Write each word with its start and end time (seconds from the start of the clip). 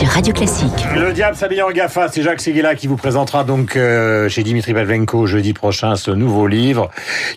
sur 0.00 0.08
Radio 0.08 0.32
Classique. 0.32 0.86
Le 0.94 1.12
diable 1.12 1.36
s'habille 1.36 1.60
en 1.60 1.70
GAFA, 1.70 2.08
c'est 2.08 2.22
Jacques 2.22 2.40
Seguela 2.40 2.74
qui 2.74 2.86
vous 2.86 2.96
présentera 2.96 3.44
donc 3.44 3.76
euh, 3.76 4.30
chez 4.30 4.42
Dimitri 4.42 4.72
Pavlenko 4.72 5.26
jeudi 5.26 5.52
prochain 5.52 5.94
ce 5.94 6.10
nouveau 6.10 6.46
livre 6.46 6.90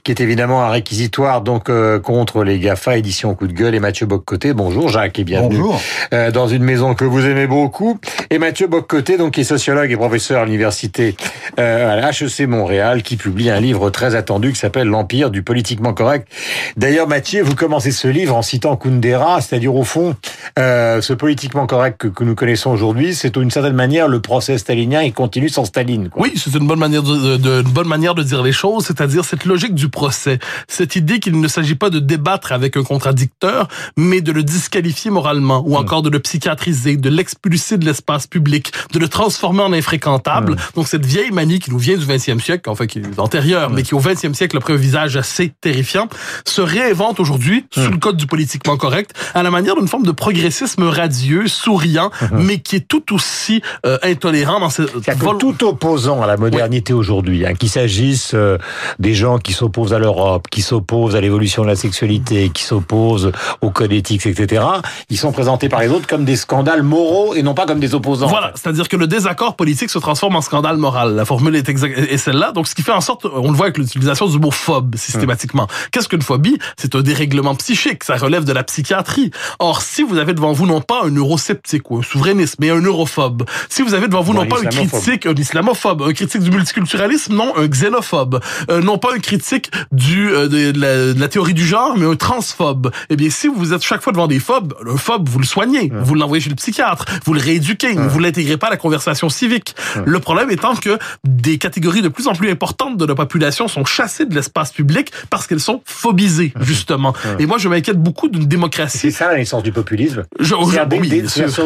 qui 0.04 0.12
est 0.12 0.22
évidemment 0.22 0.64
un 0.64 0.70
réquisitoire 0.70 1.42
donc 1.42 1.70
euh, 1.70 2.00
contre 2.00 2.46
les 2.46 2.60
GAFA, 2.60 2.98
édition 2.98 3.36
coup 3.36 3.48
de 3.48 3.54
gueule 3.54 3.76
et 3.76 3.82
Mathieu 3.82 4.06
Boccoté. 4.06 4.54
Bonjour 4.54 4.88
Jacques 4.88 5.20
et 5.20 5.26
bienvenue 5.26 5.58
Bonjour. 5.58 5.82
Euh, 6.14 6.32
dans 6.32 6.48
une 6.48 6.64
maison 6.64 6.94
que 6.94 7.04
vous 7.04 7.26
aimez 7.26 7.48
beaucoup. 7.48 8.00
Et 8.30 8.40
Mathieu 8.40 8.68
Boccoté 8.68 9.18
donc 9.18 9.34
qui 9.34 9.42
est 9.42 9.46
sociologue 9.46 9.92
et 9.92 9.98
professeur 9.98 10.44
à 10.44 10.46
l'université 10.46 11.18
euh, 11.60 11.92
à 11.92 11.98
la 11.98 12.12
HEC 12.12 12.48
Montréal 12.48 13.04
qui 13.04 13.18
publie 13.18 13.50
un 13.50 13.60
livre 13.60 13.90
très 13.90 14.16
attendu 14.16 14.54
qui 14.54 14.60
s'appelle 14.60 14.88
L'Empire 14.88 15.32
du 15.32 15.44
politiquement 15.44 15.94
correct. 15.94 16.30
D'ailleurs 16.78 17.10
Mathieu, 17.10 17.44
vous 17.44 17.56
commencez 17.56 17.92
ce 17.92 18.08
livre 18.08 18.38
en 18.38 18.42
citant 18.42 18.78
Kundera, 18.78 19.42
c'est-à-dire 19.42 19.76
au 19.76 19.84
fond 19.84 20.16
euh, 20.58 21.02
ce 21.02 21.12
politiquement 21.12 21.68
correct 21.68 21.98
que, 21.98 22.08
que 22.08 22.24
nous 22.24 22.36
connaissons 22.36 22.53
aujourd'hui, 22.72 23.16
c'est 23.16 23.34
d'une 23.38 23.52
certaine 23.52 23.74
manière 23.76 24.08
le 24.08 24.20
procès 24.20 24.58
stalinien, 24.58 25.02
il 25.02 25.14
continue 25.14 25.50
sans 25.50 25.66
Staline. 25.66 26.10
Quoi. 26.10 26.24
Oui, 26.24 26.34
c'est 26.36 26.54
une 26.56 26.68
bonne 26.68 26.80
manière 26.80 27.04
de, 27.04 27.38
de- 27.38 27.62
une 27.62 27.72
bonne 27.72 27.88
manière 27.88 28.16
de 28.16 28.24
dire 28.24 28.42
les 28.44 28.52
choses, 28.52 28.86
c'est-à-dire 28.86 29.26
cette 29.26 29.46
logique 29.46 29.76
du 29.76 29.90
procès, 29.90 30.40
cette 30.68 30.96
idée 30.96 31.20
qu'il 31.20 31.40
ne 31.40 31.48
s'agit 31.48 31.76
pas 31.76 31.90
de 31.90 32.00
débattre 32.00 32.52
avec 32.52 32.78
un 32.78 32.84
contradicteur, 32.84 33.68
mais 33.98 34.22
de 34.22 34.32
le 34.32 34.44
disqualifier 34.44 35.12
moralement, 35.12 35.64
ou 35.66 35.76
encore 35.76 36.02
de 36.02 36.10
le 36.10 36.20
psychiatriser, 36.20 36.98
de 36.98 37.10
l'expulser 37.10 37.78
de 37.78 37.86
l'espace 37.86 38.28
public, 38.28 38.72
de 38.92 39.00
le 39.00 39.08
transformer 39.08 39.62
en 39.64 39.74
infréquentable. 39.74 40.56
Donc 40.76 40.88
cette 40.88 41.06
vieille 41.06 41.32
manie 41.32 41.60
qui 41.60 41.72
nous 41.72 41.78
vient 41.80 41.98
du 41.98 42.06
20e 42.06 42.40
siècle, 42.40 42.70
enfin 42.70 42.86
qui 42.88 43.00
est 43.00 43.20
antérieure, 43.20 43.70
mais 43.70 43.84
qui 43.84 43.96
au 43.96 44.00
20e 44.02 44.34
siècle 44.34 44.58
a 44.58 44.60
pris 44.60 44.74
un 44.74 44.78
visage 44.78 45.16
assez 45.18 45.52
terrifiant, 45.62 46.08
se 46.46 46.62
réinvente 46.62 47.20
aujourd'hui 47.20 47.66
sous 47.72 47.90
le 47.92 47.98
code 47.98 48.18
du 48.18 48.28
politiquement 48.28 48.78
correct, 48.78 49.12
à 49.34 49.44
la 49.44 49.52
manière 49.52 49.76
d'une 49.76 49.88
forme 49.88 50.04
de 50.04 50.12
progressisme 50.12 50.84
radieux, 50.84 51.48
souriant, 51.48 52.12
mais 52.44 52.60
qui 52.60 52.76
est 52.78 52.88
tout 52.88 53.14
aussi 53.14 53.62
euh, 53.86 53.98
intolérant 54.04 54.60
dans 54.60 54.70
cette 54.70 54.92
vol- 55.18 55.38
tout 55.38 55.64
opposant 55.66 56.22
à 56.22 56.28
la 56.28 56.38
modernité 56.38 56.94
aujourd'hui, 56.94 57.46
hein, 57.46 57.54
qu'il 57.56 57.70
s'agisse 57.70 58.32
euh, 58.34 58.58
des 59.00 59.14
gens 59.14 59.38
qui 59.40 59.54
s'opposent 59.54 59.94
à 59.94 60.00
l'Europe, 60.00 60.48
qui 60.52 60.62
s'opposent 60.62 61.16
à 61.16 61.22
l'évolution 61.22 61.64
de 61.64 61.68
la 61.68 61.76
sexualité, 61.76 62.50
qui 62.50 62.64
s'opposent 62.64 63.32
au 63.62 63.70
code 63.70 63.92
éthique, 63.92 64.26
etc., 64.26 64.64
ils 65.10 65.18
sont 65.18 65.32
présentés 65.32 65.70
par 65.70 65.80
les 65.82 65.88
autres 65.90 66.08
comme 66.08 66.26
des 66.26 66.36
scandales 66.36 66.84
moraux 66.84 67.34
et 67.36 67.44
non 67.44 67.54
pas 67.54 67.66
comme 67.66 67.80
des 67.80 67.96
opposants. 67.96 68.28
Voilà, 68.28 68.52
c'est-à-dire 68.56 68.88
que 68.90 68.98
le 68.98 69.08
désaccord 69.08 69.56
politique 69.56 69.90
se 69.90 70.00
transforme 70.00 70.36
en 70.36 70.42
scandale 70.42 70.78
moral. 70.78 71.16
La 71.16 71.26
formule 71.26 71.56
est, 71.56 71.70
exact- 71.70 71.98
est 71.98 72.18
celle-là. 72.18 72.52
Donc, 72.52 72.68
ce 72.68 72.76
qui 72.76 72.82
fait 72.82 72.92
en 72.92 73.02
sorte, 73.02 73.26
on 73.26 73.50
le 73.52 73.56
voit 73.58 73.66
avec 73.68 73.78
l'utilisation 73.78 74.28
du 74.28 74.40
mot 74.40 74.52
phobe 74.52 74.96
systématiquement. 74.96 75.68
Qu'est-ce 75.92 76.08
qu'une 76.10 76.22
phobie? 76.22 76.58
C'est 76.78 76.96
un 76.96 77.02
dérèglement 77.02 77.56
psychique. 77.56 78.04
Ça 78.04 78.16
relève 78.16 78.44
de 78.44 78.54
la 78.54 78.64
psychiatrie. 78.64 79.32
Or, 79.60 79.82
si 79.82 80.04
vous 80.04 80.18
avez 80.18 80.34
devant 80.34 80.52
vous 80.52 80.66
non 80.66 80.82
pas 80.82 81.02
un 81.06 81.10
neurosceptique 81.10 81.90
ou 81.92 81.98
un 81.98 82.02
souverainiste, 82.34 82.56
mais 82.60 82.70
un 82.70 82.82
neurophobe, 82.82 83.44
si 83.70 83.82
vous 83.82 83.94
avez 83.94 84.08
devant 84.08 84.22
vous 84.22 84.32
Ou 84.34 84.36
non 84.36 84.46
pas 84.46 84.58
un 84.60 84.66
critique, 84.90 85.26
un 85.26 85.34
islamophobe, 85.36 86.02
un 86.04 86.14
critique 86.14 86.42
du 86.42 86.52
multiculturalisme, 86.52 87.36
non, 87.36 87.54
un 87.58 87.68
xénophobe, 87.68 88.40
euh, 88.70 88.82
non 88.82 88.98
pas 88.98 89.10
un 89.16 89.20
critique 89.20 89.72
du 89.92 90.30
euh, 90.32 90.48
de, 90.48 90.80
la, 90.80 91.14
de 91.14 91.20
la 91.20 91.28
théorie 91.28 91.54
du 91.54 91.66
genre, 91.66 91.96
mais 91.98 92.06
un 92.06 92.16
transphobe. 92.16 92.92
Eh 93.10 93.16
bien, 93.16 93.30
si 93.30 93.48
vous 93.48 93.74
êtes 93.74 93.84
chaque 93.84 94.02
fois 94.02 94.12
devant 94.14 94.28
des 94.28 94.40
phobes, 94.40 94.74
un 94.88 94.98
phobe, 94.98 95.30
vous 95.30 95.40
le 95.40 95.46
soignez, 95.46 95.92
vous 96.02 96.16
l'envoyez 96.16 96.42
chez 96.44 96.50
le 96.50 96.56
psychiatre, 96.56 97.06
vous 97.26 97.34
le 97.34 97.40
rééduquez, 97.42 97.94
vous 97.94 98.20
l'intégrez 98.20 98.58
pas 98.58 98.68
à 98.68 98.72
la 98.72 98.78
conversation 98.78 99.30
civique. 99.30 99.76
Le 100.06 100.20
problème 100.20 100.50
étant 100.52 100.76
que 100.76 100.98
des 101.24 101.58
catégories 101.58 102.02
de 102.02 102.10
plus 102.10 102.28
en 102.28 102.34
plus 102.34 102.50
importantes 102.50 102.98
de 102.98 103.06
la 103.06 103.16
population 103.16 103.68
sont 103.68 103.86
chassées 103.86 104.26
de 104.26 104.34
l'espace 104.36 104.72
public 104.72 105.12
parce 105.30 105.48
qu'elles 105.48 105.60
sont 105.60 105.82
phobisées, 105.86 106.54
justement. 106.62 107.14
Et 107.40 107.46
moi, 107.46 107.58
je 107.58 107.70
m'inquiète 107.70 108.02
beaucoup 108.02 108.28
d'une 108.30 108.42
C'est 108.44 108.48
démocratie. 108.48 109.12
ça 109.12 109.28
la 109.32 109.38
naissance 109.38 109.64
du 109.64 109.72
populisme. 109.72 110.24
Je- 110.40 110.54
des, 110.86 110.98
oui, 111.00 111.10
des- 111.10 111.22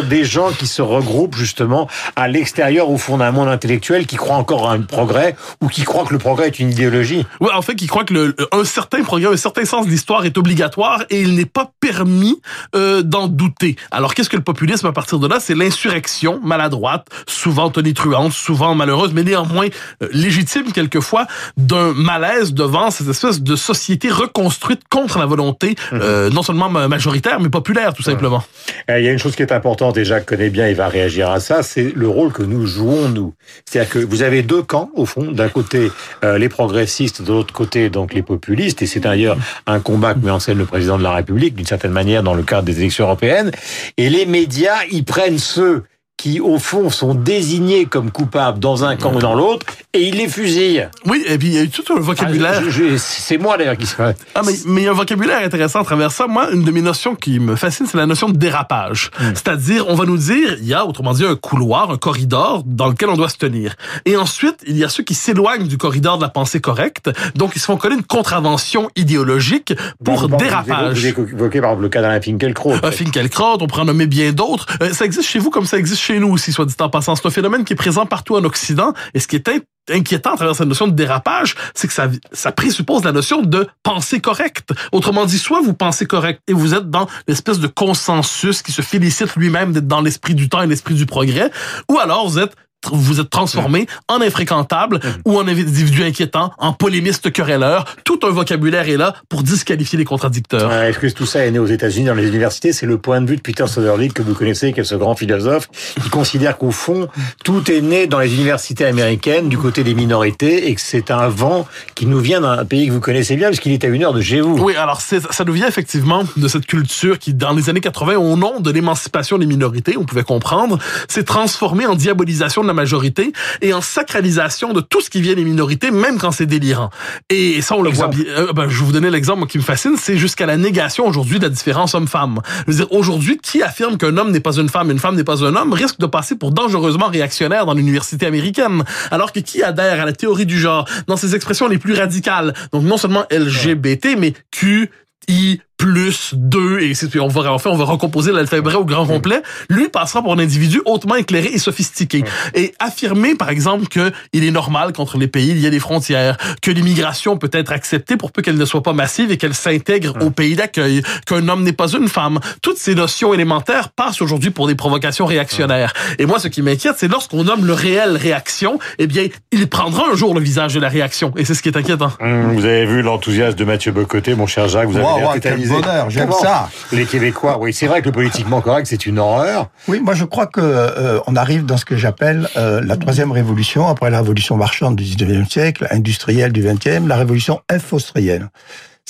des 0.09 0.23
gens 0.25 0.51
qui 0.57 0.67
se 0.67 0.81
regroupent 0.81 1.35
justement 1.35 1.87
à 2.15 2.27
l'extérieur 2.27 2.89
au 2.89 2.97
fond 2.97 3.17
d'un 3.17 3.31
monde 3.31 3.47
intellectuel 3.47 4.05
qui 4.05 4.15
croit 4.15 4.35
encore 4.35 4.69
à 4.69 4.73
un 4.73 4.81
progrès 4.81 5.35
ou 5.61 5.67
qui 5.67 5.83
croit 5.83 6.05
que 6.05 6.13
le 6.13 6.19
progrès 6.19 6.47
est 6.47 6.59
une 6.59 6.71
idéologie. 6.71 7.25
Oui, 7.39 7.49
en 7.53 7.61
fait, 7.61 7.75
qui 7.75 7.87
croit 7.87 8.03
que 8.03 8.13
le, 8.13 8.35
un 8.51 8.63
certain 8.65 9.03
programme, 9.03 9.33
un 9.33 9.37
certain 9.37 9.65
sens 9.65 9.85
de 9.85 9.91
l'histoire 9.91 10.25
est 10.25 10.37
obligatoire 10.37 11.03
et 11.09 11.21
il 11.21 11.35
n'est 11.35 11.45
pas 11.45 11.71
permis 11.79 12.41
euh, 12.75 13.01
d'en 13.03 13.27
douter. 13.27 13.75
Alors, 13.91 14.13
qu'est-ce 14.13 14.29
que 14.29 14.35
le 14.35 14.43
populisme 14.43 14.87
à 14.87 14.91
partir 14.91 15.19
de 15.19 15.27
là? 15.27 15.39
C'est 15.39 15.55
l'insurrection 15.55 16.39
maladroite, 16.43 17.07
souvent 17.27 17.69
tonitruante, 17.69 18.31
souvent 18.33 18.75
malheureuse, 18.75 19.11
mais 19.13 19.23
néanmoins 19.23 19.67
euh, 20.01 20.07
légitime 20.11 20.71
quelquefois 20.71 21.27
d'un 21.57 21.93
malaise 21.93 22.53
devant 22.53 22.91
cette 22.91 23.07
espèce 23.07 23.41
de 23.41 23.55
société 23.55 24.09
reconstruite 24.09 24.81
contre 24.89 25.19
la 25.19 25.25
volonté 25.25 25.75
euh, 25.93 26.29
non 26.29 26.43
seulement 26.43 26.69
ma- 26.69 26.87
majoritaire, 26.87 27.39
mais 27.39 27.49
populaire, 27.49 27.93
tout 27.93 28.03
simplement. 28.03 28.43
Euh, 28.89 28.99
Il 28.99 29.05
y 29.05 29.07
a 29.07 29.11
une 29.11 29.19
chose 29.19 29.35
qui 29.35 29.41
est 29.43 29.51
importante, 29.51 29.97
et 29.97 30.05
Jacques 30.05 30.31
bien, 30.49 30.69
il 30.69 30.75
va 30.75 30.87
réagir 30.87 31.29
à 31.29 31.39
ça, 31.39 31.63
c'est 31.63 31.93
le 31.95 32.07
rôle 32.07 32.31
que 32.31 32.43
nous 32.43 32.65
jouons, 32.65 33.09
nous. 33.09 33.33
C'est-à-dire 33.65 33.91
que 33.91 33.99
vous 33.99 34.21
avez 34.21 34.41
deux 34.43 34.61
camps, 34.61 34.89
au 34.95 35.05
fond. 35.05 35.31
D'un 35.31 35.49
côté, 35.49 35.91
euh, 36.23 36.37
les 36.37 36.49
progressistes, 36.49 37.21
de 37.21 37.33
l'autre 37.33 37.53
côté, 37.53 37.89
donc 37.89 38.13
les 38.13 38.21
populistes. 38.21 38.81
Et 38.81 38.85
c'est 38.85 38.99
d'ailleurs 38.99 39.37
un 39.65 39.79
combat 39.79 40.13
que 40.13 40.19
met 40.19 40.31
en 40.31 40.39
scène 40.39 40.57
le 40.57 40.65
président 40.65 40.97
de 40.97 41.03
la 41.03 41.11
République, 41.11 41.55
d'une 41.55 41.65
certaine 41.65 41.91
manière, 41.91 42.23
dans 42.23 42.33
le 42.33 42.43
cadre 42.43 42.63
des 42.63 42.79
élections 42.79 43.05
européennes. 43.05 43.51
Et 43.97 44.09
les 44.09 44.25
médias, 44.25 44.83
ils 44.91 45.03
prennent 45.03 45.39
ceux 45.39 45.83
qui, 46.17 46.39
au 46.39 46.57
fond, 46.57 46.89
sont 46.89 47.13
désignés 47.13 47.85
comme 47.85 48.09
coupables 48.11 48.57
dans 48.59 48.83
un 48.83 48.95
camp 48.95 49.13
ou 49.13 49.19
dans 49.19 49.35
l'autre, 49.35 49.65
et 49.93 50.01
ils 50.07 50.15
les 50.15 50.27
fusillent. 50.27 50.87
Oui, 51.05 51.23
et 51.27 51.37
puis 51.37 51.47
il 51.49 51.53
y 51.53 51.57
a 51.59 51.61
eu 51.63 51.69
tout 51.69 51.83
un 51.93 51.99
vocabulaire. 51.99 52.61
Ah, 52.65 52.69
je- 52.69 52.97
c'est 52.97 53.37
moi, 53.37 53.55
d'ailleurs, 53.57 53.77
qui 53.77 53.85
se 53.85 53.93
fait. 53.95 54.17
Ah, 54.33 54.41
mais, 54.45 54.53
mais 54.65 54.81
il 54.81 54.85
y 54.85 54.87
a 54.87 54.91
un 54.91 54.95
vocabulaire 54.95 55.43
intéressant 55.45 55.81
à 55.81 55.83
travers 55.83 56.11
ça. 56.11 56.25
Moi, 56.27 56.49
une 56.51 56.63
de 56.63 56.71
mes 56.71 56.81
notions 56.81 57.13
qui 57.15 57.39
me 57.39 57.55
fascine, 57.55 57.85
c'est 57.85 57.97
la 57.97 58.07
notion 58.07 58.29
de 58.29 58.37
dérapage. 58.37 59.11
C'est-à-dire, 59.35 59.85
on 59.89 59.93
va 59.95 60.05
nous 60.05 60.17
dire, 60.17 60.57
il 60.59 60.67
y 60.67 60.73
a, 60.73 60.85
autrement 60.87 61.13
dit, 61.13 61.23
un 61.23 61.35
couloir, 61.35 61.91
un 61.91 61.97
corridor 61.97 62.63
dans 62.65 62.87
lequel 62.87 63.09
on 63.09 63.15
doit 63.15 63.29
se 63.29 63.37
tenir. 63.37 63.75
Et 64.05 64.17
ensuite, 64.17 64.57
il 64.65 64.75
y 64.75 64.83
a 64.83 64.89
ceux 64.89 65.03
qui 65.03 65.13
s'éloignent 65.13 65.67
du 65.67 65.77
corridor 65.77 66.17
de 66.17 66.23
la 66.23 66.29
pensée 66.29 66.59
correcte. 66.59 67.11
Donc, 67.35 67.51
ils 67.55 67.59
se 67.59 67.65
font 67.65 67.77
coller 67.77 67.95
une 67.95 68.03
contravention 68.03 68.89
idéologique 68.95 69.73
pour 70.03 70.27
Bon, 70.27 70.37
dérapage. 70.37 70.99
Vous 70.99 71.05
évoquez, 71.33 71.61
par 71.61 71.69
exemple, 71.71 71.83
le 71.83 71.89
cas 71.89 72.01
d'Alain 72.01 72.21
Finkielkraut. 72.21 72.73
Un 72.81 72.91
Finkielkraut, 72.91 73.57
on 73.61 73.67
pourrait 73.67 73.83
en 73.83 73.85
nommer 73.85 74.07
bien 74.07 74.31
d'autres. 74.31 74.65
Euh, 74.81 74.91
ça 74.93 75.05
existe 75.05 75.29
chez 75.29 75.37
vous 75.39 75.49
comme 75.51 75.65
ça 75.65 75.77
existe 75.77 76.01
chez 76.07 76.19
nous 76.19 76.29
aussi, 76.29 76.53
soit 76.53 76.65
dit 76.65 76.75
en 76.79 76.89
passant. 76.89 77.15
C'est 77.15 77.27
un 77.27 77.31
phénomène 77.31 77.65
qui 77.65 77.73
est 77.73 77.77
présent 77.77 78.05
partout 78.05 78.35
en 78.35 78.43
Occident. 78.43 78.93
Et 79.13 79.19
ce 79.19 79.27
qui 79.27 79.35
est 79.35 79.47
in- 79.49 79.59
inquiétant 79.89 80.33
à 80.33 80.35
travers 80.37 80.55
cette 80.55 80.67
notion 80.67 80.87
de 80.87 80.93
dérapage, 80.93 81.55
c'est 81.73 81.87
que 81.87 81.93
ça, 81.93 82.07
ça 82.31 82.51
présuppose 82.51 83.03
la 83.03 83.11
notion 83.11 83.41
de 83.41 83.67
pensée 83.83 84.19
correcte. 84.21 84.71
Autrement 84.91 85.25
dit, 85.25 85.37
soit 85.37 85.61
vous 85.61 85.73
pensez 85.73 86.05
correct 86.05 86.41
et 86.47 86.53
vous 86.53 86.73
êtes 86.73 86.89
dans 86.89 87.07
l'espèce 87.27 87.59
de 87.59 87.67
consensus 87.67 88.61
qui 88.61 88.71
se 88.71 88.81
félicite 88.81 89.35
lui-même 89.35 89.73
d'être 89.73 89.87
dans 89.87 90.01
l'esprit 90.01 90.35
du 90.35 90.49
temps 90.49 90.61
et 90.61 90.67
l'esprit 90.67 90.93
du 90.95 91.05
progrès, 91.05 91.51
ou 91.89 91.99
alors 91.99 92.27
vous 92.29 92.39
êtes 92.39 92.55
vous 92.93 93.19
êtes 93.19 93.29
transformé 93.29 93.87
en 94.07 94.21
infréquentable 94.21 94.99
ou 95.25 95.37
en 95.37 95.47
individu 95.47 96.03
inquiétant, 96.03 96.51
en 96.57 96.73
polémiste 96.73 97.31
querelleur. 97.31 97.85
Tout 98.03 98.19
un 98.23 98.29
vocabulaire 98.29 98.89
est 98.89 98.97
là 98.97 99.15
pour 99.29 99.43
disqualifier 99.43 99.97
les 99.97 100.05
contradicteurs. 100.05 100.69
Euh, 100.71 100.89
Est-ce 100.89 100.99
que 100.99 101.07
tout 101.07 101.25
ça 101.25 101.45
est 101.45 101.51
né 101.51 101.59
aux 101.59 101.65
États-Unis 101.65 102.05
dans 102.05 102.13
les 102.13 102.27
universités? 102.27 102.73
C'est 102.73 102.85
le 102.85 102.97
point 102.97 103.21
de 103.21 103.29
vue 103.29 103.37
de 103.37 103.41
Peter 103.41 103.67
Soderlich 103.67 104.13
que 104.13 104.21
vous 104.21 104.33
connaissez, 104.33 104.73
qui 104.73 104.79
est 104.79 104.83
ce 104.83 104.95
grand 104.95 105.15
philosophe, 105.15 105.69
qui 106.01 106.09
considère 106.09 106.57
qu'au 106.57 106.71
fond, 106.71 107.07
tout 107.43 107.69
est 107.71 107.81
né 107.81 108.07
dans 108.07 108.19
les 108.19 108.33
universités 108.33 108.85
américaines 108.85 109.49
du 109.49 109.57
côté 109.57 109.83
des 109.83 109.93
minorités 109.93 110.69
et 110.69 110.75
que 110.75 110.81
c'est 110.81 111.11
un 111.11 111.27
vent 111.27 111.67
qui 111.95 112.05
nous 112.05 112.19
vient 112.19 112.41
d'un 112.41 112.65
pays 112.65 112.87
que 112.87 112.91
vous 112.91 112.99
connaissez 112.99 113.35
bien 113.35 113.47
puisqu'il 113.47 113.71
est 113.71 113.83
à 113.83 113.87
une 113.87 114.03
heure 114.03 114.13
de 114.13 114.21
chez 114.21 114.41
vous. 114.41 114.57
Oui, 114.57 114.75
alors 114.75 115.01
ça 115.01 115.43
nous 115.45 115.53
vient 115.53 115.67
effectivement 115.67 116.23
de 116.35 116.47
cette 116.47 116.65
culture 116.65 117.19
qui, 117.19 117.33
dans 117.33 117.53
les 117.53 117.69
années 117.69 117.81
80, 117.81 118.15
au 118.15 118.35
nom 118.35 118.59
de 118.59 118.71
l'émancipation 118.71 119.37
des 119.37 119.45
minorités, 119.45 119.97
on 119.97 120.05
pouvait 120.05 120.23
comprendre, 120.23 120.77
s'est 121.07 121.23
transformée 121.23 121.85
en 121.85 121.95
diabolisation 121.95 122.61
de 122.61 122.67
la 122.67 122.73
majorité 122.77 123.33
et 123.61 123.73
en 123.73 123.81
sacralisation 123.81 124.71
de 124.71 124.79
tout 124.79 125.01
ce 125.01 125.09
qui 125.09 125.21
vient 125.21 125.35
des 125.35 125.43
minorités, 125.43 125.91
même 125.91 126.17
quand 126.17 126.31
c'est 126.31 126.45
délirant. 126.45 126.89
Et 127.29 127.61
ça, 127.61 127.75
on 127.75 127.81
le 127.81 127.89
voit 127.89 128.07
bien. 128.07 128.23
Euh, 128.29 128.53
ben, 128.53 128.69
je 128.69 128.79
vais 128.79 128.85
vous 128.85 128.91
donner 128.93 129.09
l'exemple 129.09 129.45
qui 129.47 129.57
me 129.57 129.63
fascine, 129.63 129.95
c'est 129.97 130.17
jusqu'à 130.17 130.45
la 130.45 130.55
négation 130.55 131.05
aujourd'hui 131.05 131.39
de 131.39 131.43
la 131.43 131.49
différence 131.49 131.93
homme-femme. 131.93 132.39
Je 132.67 132.71
veux 132.71 132.77
dire, 132.77 132.91
aujourd'hui, 132.91 133.37
qui 133.37 133.61
affirme 133.61 133.97
qu'un 133.97 134.15
homme 134.17 134.31
n'est 134.31 134.39
pas 134.39 134.57
une 134.57 134.69
femme, 134.69 134.91
une 134.91 134.99
femme 134.99 135.15
n'est 135.15 135.25
pas 135.25 135.43
un 135.43 135.55
homme, 135.55 135.73
risque 135.73 135.99
de 135.99 136.05
passer 136.05 136.35
pour 136.35 136.51
dangereusement 136.51 137.07
réactionnaire 137.07 137.65
dans 137.65 137.73
l'université 137.73 138.25
américaine. 138.25 138.83
Alors 139.11 139.33
que 139.33 139.39
qui 139.39 139.63
adhère 139.63 140.01
à 140.01 140.05
la 140.05 140.13
théorie 140.13 140.45
du 140.45 140.59
genre 140.59 140.87
dans 141.07 141.17
ses 141.17 141.35
expressions 141.35 141.67
les 141.67 141.77
plus 141.77 141.93
radicales, 141.93 142.53
donc 142.71 142.83
non 142.83 142.97
seulement 142.97 143.25
LGBT, 143.31 144.15
mais 144.17 144.33
Q, 144.51 144.89
I, 145.27 145.59
plus 145.77 146.33
2, 146.33 146.79
et 146.79 146.93
puis 147.09 147.19
on 147.19 147.27
va, 147.27 147.51
en 147.51 147.59
fait, 147.59 147.69
on 147.69 147.75
va 147.75 147.85
recomposer 147.85 148.31
l'alphabet 148.31 148.73
au 148.73 148.83
grand 148.83 149.05
complet, 149.05 149.41
lui 149.69 149.89
passera 149.89 150.21
pour 150.21 150.33
un 150.33 150.39
individu 150.39 150.81
hautement 150.85 151.15
éclairé 151.15 151.49
et 151.53 151.59
sophistiqué. 151.59 152.23
Et 152.55 152.73
affirmer, 152.79 153.35
par 153.35 153.49
exemple, 153.49 153.87
que 153.87 154.11
il 154.33 154.43
est 154.43 154.51
normal 154.51 154.91
qu'entre 154.93 155.17
les 155.17 155.27
pays, 155.27 155.51
il 155.51 155.59
y 155.59 155.67
a 155.67 155.69
des 155.69 155.79
frontières, 155.79 156.37
que 156.61 156.71
l'immigration 156.71 157.37
peut 157.37 157.49
être 157.53 157.71
acceptée 157.71 158.17
pour 158.17 158.31
peu 158.31 158.41
qu'elle 158.41 158.57
ne 158.57 158.65
soit 158.65 158.83
pas 158.83 158.93
massive 158.93 159.31
et 159.31 159.37
qu'elle 159.37 159.53
s'intègre 159.53 160.15
au 160.21 160.31
pays 160.31 160.55
d'accueil, 160.55 161.03
qu'un 161.25 161.47
homme 161.47 161.63
n'est 161.63 161.73
pas 161.73 161.89
une 161.89 162.07
femme. 162.07 162.39
Toutes 162.61 162.77
ces 162.77 162.95
notions 162.95 163.33
élémentaires 163.33 163.89
passent 163.89 164.21
aujourd'hui 164.21 164.49
pour 164.49 164.67
des 164.67 164.75
provocations 164.75 165.25
réactionnaires. 165.25 165.93
Et 166.17 166.25
moi, 166.25 166.39
ce 166.39 166.47
qui 166.47 166.61
m'inquiète, 166.61 166.95
c'est 166.97 167.07
lorsqu'on 167.07 167.43
nomme 167.43 167.65
le 167.65 167.73
réel 167.73 168.17
réaction, 168.17 168.79
eh 168.97 169.07
bien, 169.07 169.27
il 169.51 169.67
prendra 169.67 170.09
un 170.11 170.15
jour 170.15 170.33
le 170.33 170.39
visage 170.41 170.73
de 170.73 170.79
la 170.79 170.89
réaction. 170.89 171.33
Et 171.37 171.45
c'est 171.45 171.53
ce 171.53 171.61
qui 171.61 171.69
est 171.69 171.77
inquiétant. 171.77 172.11
Hum, 172.19 172.53
vous 172.53 172.65
avez 172.65 172.85
vu 172.85 173.01
l'enthousiasme 173.03 173.55
de 173.55 173.63
Mathieu 173.63 173.91
Bocoté, 173.91 174.33
mon 174.33 174.47
cher 174.47 174.67
Jacques, 174.67 174.87
vous 174.87 174.97
avez 174.97 175.05
Wow, 175.07 175.33
bonheur, 175.69 176.09
j'aime 176.09 176.31
ça. 176.31 176.69
Les 176.91 177.05
Québécois, 177.05 177.57
oui, 177.59 177.73
c'est 177.73 177.87
vrai 177.87 178.01
que 178.01 178.07
le 178.07 178.11
politiquement 178.11 178.61
correct, 178.61 178.87
c'est 178.87 179.05
une 179.05 179.19
horreur. 179.19 179.69
Oui, 179.87 179.99
moi 179.99 180.13
je 180.13 180.25
crois 180.25 180.47
que 180.47 180.61
euh, 180.61 181.19
on 181.27 181.35
arrive 181.35 181.65
dans 181.65 181.77
ce 181.77 181.85
que 181.85 181.95
j'appelle 181.95 182.47
euh, 182.57 182.81
la 182.83 182.97
troisième 182.97 183.31
révolution, 183.31 183.87
après 183.87 184.09
la 184.09 184.19
révolution 184.19 184.57
marchande 184.57 184.95
du 184.95 185.03
19e 185.03 185.49
siècle, 185.49 185.87
industrielle 185.91 186.51
du 186.51 186.63
20e, 186.63 187.07
la 187.07 187.15
révolution 187.15 187.61
infostrielle. 187.69 188.49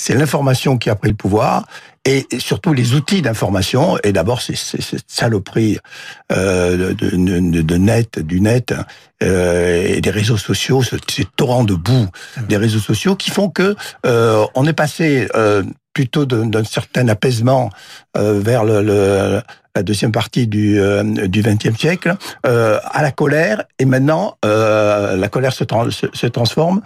C'est 0.00 0.14
l'information 0.14 0.78
qui 0.78 0.90
a 0.90 0.94
pris 0.94 1.08
le 1.08 1.16
pouvoir 1.16 1.64
et 2.04 2.26
surtout 2.38 2.72
les 2.72 2.94
outils 2.94 3.20
d'information. 3.20 3.98
Et 4.04 4.12
d'abord, 4.12 4.40
c'est 4.40 4.56
cette 4.56 5.04
saloperie 5.08 5.78
euh, 6.32 6.94
de, 6.94 7.10
de, 7.10 7.62
de 7.62 7.76
net, 7.76 8.18
du 8.18 8.40
net 8.40 8.72
euh, 9.22 9.84
et 9.86 10.00
des 10.00 10.10
réseaux 10.10 10.36
sociaux, 10.36 10.82
ce, 10.82 10.96
ces 11.10 11.24
torrents 11.36 11.64
de 11.64 11.74
boue 11.74 12.06
des 12.48 12.56
réseaux 12.56 12.78
sociaux 12.78 13.16
qui 13.16 13.30
font 13.30 13.50
que 13.50 13.76
euh, 14.06 14.46
on 14.54 14.66
est 14.66 14.72
passé 14.72 15.28
plutôt 15.98 16.26
d'un 16.26 16.62
certain 16.62 17.08
apaisement 17.08 17.70
vers 18.18 18.64
le, 18.64 18.82
le- 18.82 19.40
la 19.76 19.82
deuxième 19.84 20.10
partie 20.10 20.48
du 20.48 20.80
euh, 20.80 21.04
du 21.28 21.40
XXe 21.42 21.78
siècle 21.78 22.16
euh, 22.46 22.80
à 22.90 23.00
la 23.02 23.12
colère 23.12 23.62
et 23.78 23.84
maintenant 23.84 24.34
euh, 24.44 25.14
la 25.16 25.28
colère 25.28 25.52
se, 25.52 25.62
tran- 25.62 25.88
se, 25.92 26.06
se 26.12 26.26
transforme 26.26 26.80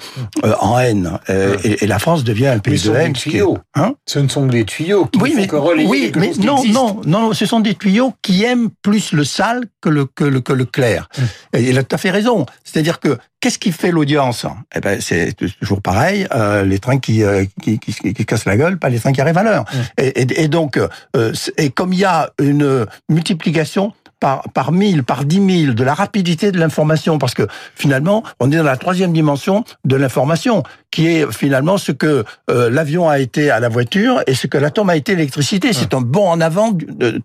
euh, 0.44 0.52
en 0.60 0.78
haine 0.78 1.18
Euh, 1.30 1.56
et, 1.64 1.84
et 1.84 1.86
la 1.86 1.98
France 1.98 2.22
devient 2.22 2.48
un 2.48 2.54
Mais 2.56 2.60
pays 2.60 2.78
ce 2.78 2.88
de 2.88 2.92
sont 2.92 2.98
des 2.98 3.04
haine. 3.06 3.14
ce 3.16 3.22
qui 3.22 3.28
est- 3.30 3.32
tuyaux. 3.32 3.58
Hein 3.76 3.94
Ce 4.06 4.18
ne 4.18 4.28
sont 4.28 4.46
que 4.46 4.52
des 4.52 4.64
tuyaux 4.66 5.06
qui 5.06 5.20
oui, 5.22 5.32
mais, 5.36 5.46
que 5.46 5.56
oui, 5.56 6.12
mais 6.16 6.32
non, 6.40 6.62
non, 6.78 7.00
non, 7.06 7.32
ce 7.32 7.46
sont 7.46 7.60
des 7.60 7.74
tuyaux 7.76 8.12
qui 8.20 8.44
aiment 8.44 8.68
plus 8.82 9.12
le 9.12 9.24
sale 9.24 9.62
que 9.80 9.88
le 9.88 10.04
que 10.04 10.24
le 10.24 10.40
que 10.42 10.52
le 10.52 10.66
clair. 10.66 11.08
Et 11.54 11.62
il 11.62 11.78
a 11.78 11.84
tout 11.84 11.94
à 11.94 11.98
fait 11.98 12.10
raison. 12.10 12.44
C'est-à-dire 12.64 13.00
que 13.00 13.16
qu'est-ce 13.40 13.58
qui 13.58 13.72
fait 13.72 13.90
l'audience? 13.90 14.44
Eh 14.76 14.80
ben, 14.80 15.00
c'est 15.00 15.32
toujours 15.60 15.80
pareil. 15.80 16.26
euh, 16.34 16.62
les 16.64 16.78
trains 16.78 16.98
qui, 16.98 17.22
euh, 17.24 17.44
qui, 17.62 17.78
qui 17.78 17.92
qui 18.14 18.24
cassent 18.26 18.44
la 18.44 18.56
gueule, 18.56 18.76
pas 18.78 18.88
les 18.90 19.00
trains 19.00 19.12
qui 19.12 19.20
arrivent 19.20 19.38
à 19.38 19.42
l'heure. 19.42 19.64
Et, 19.98 20.08
et, 20.22 20.42
et 20.44 20.48
donc, 20.48 20.76
euh, 20.76 20.88
c'est- 21.34 21.52
et 21.58 21.70
comme 21.70 21.92
il 21.92 22.00
y 22.00 22.04
a 22.04 22.30
une 22.40 22.86
multiplication 23.08 23.92
par, 24.20 24.44
par 24.54 24.70
mille, 24.70 25.02
par 25.02 25.24
dix 25.24 25.40
mille, 25.40 25.74
de 25.74 25.82
la 25.82 25.94
rapidité 25.94 26.52
de 26.52 26.58
l'information, 26.60 27.18
parce 27.18 27.34
que 27.34 27.42
finalement, 27.74 28.22
on 28.38 28.52
est 28.52 28.56
dans 28.56 28.62
la 28.62 28.76
troisième 28.76 29.12
dimension 29.12 29.64
de 29.84 29.96
l'information, 29.96 30.62
qui 30.92 31.08
est 31.08 31.32
finalement 31.32 31.76
ce 31.76 31.90
que 31.90 32.24
euh, 32.48 32.70
l'avion 32.70 33.08
a 33.08 33.18
été 33.18 33.50
à 33.50 33.58
la 33.58 33.68
voiture 33.68 34.22
et 34.28 34.34
ce 34.36 34.46
que 34.46 34.58
l'atome 34.58 34.90
a 34.90 34.96
été 34.96 35.16
l'électricité. 35.16 35.72
C'est 35.72 35.92
un 35.92 36.02
bond 36.02 36.28
en 36.28 36.40
avant 36.40 36.70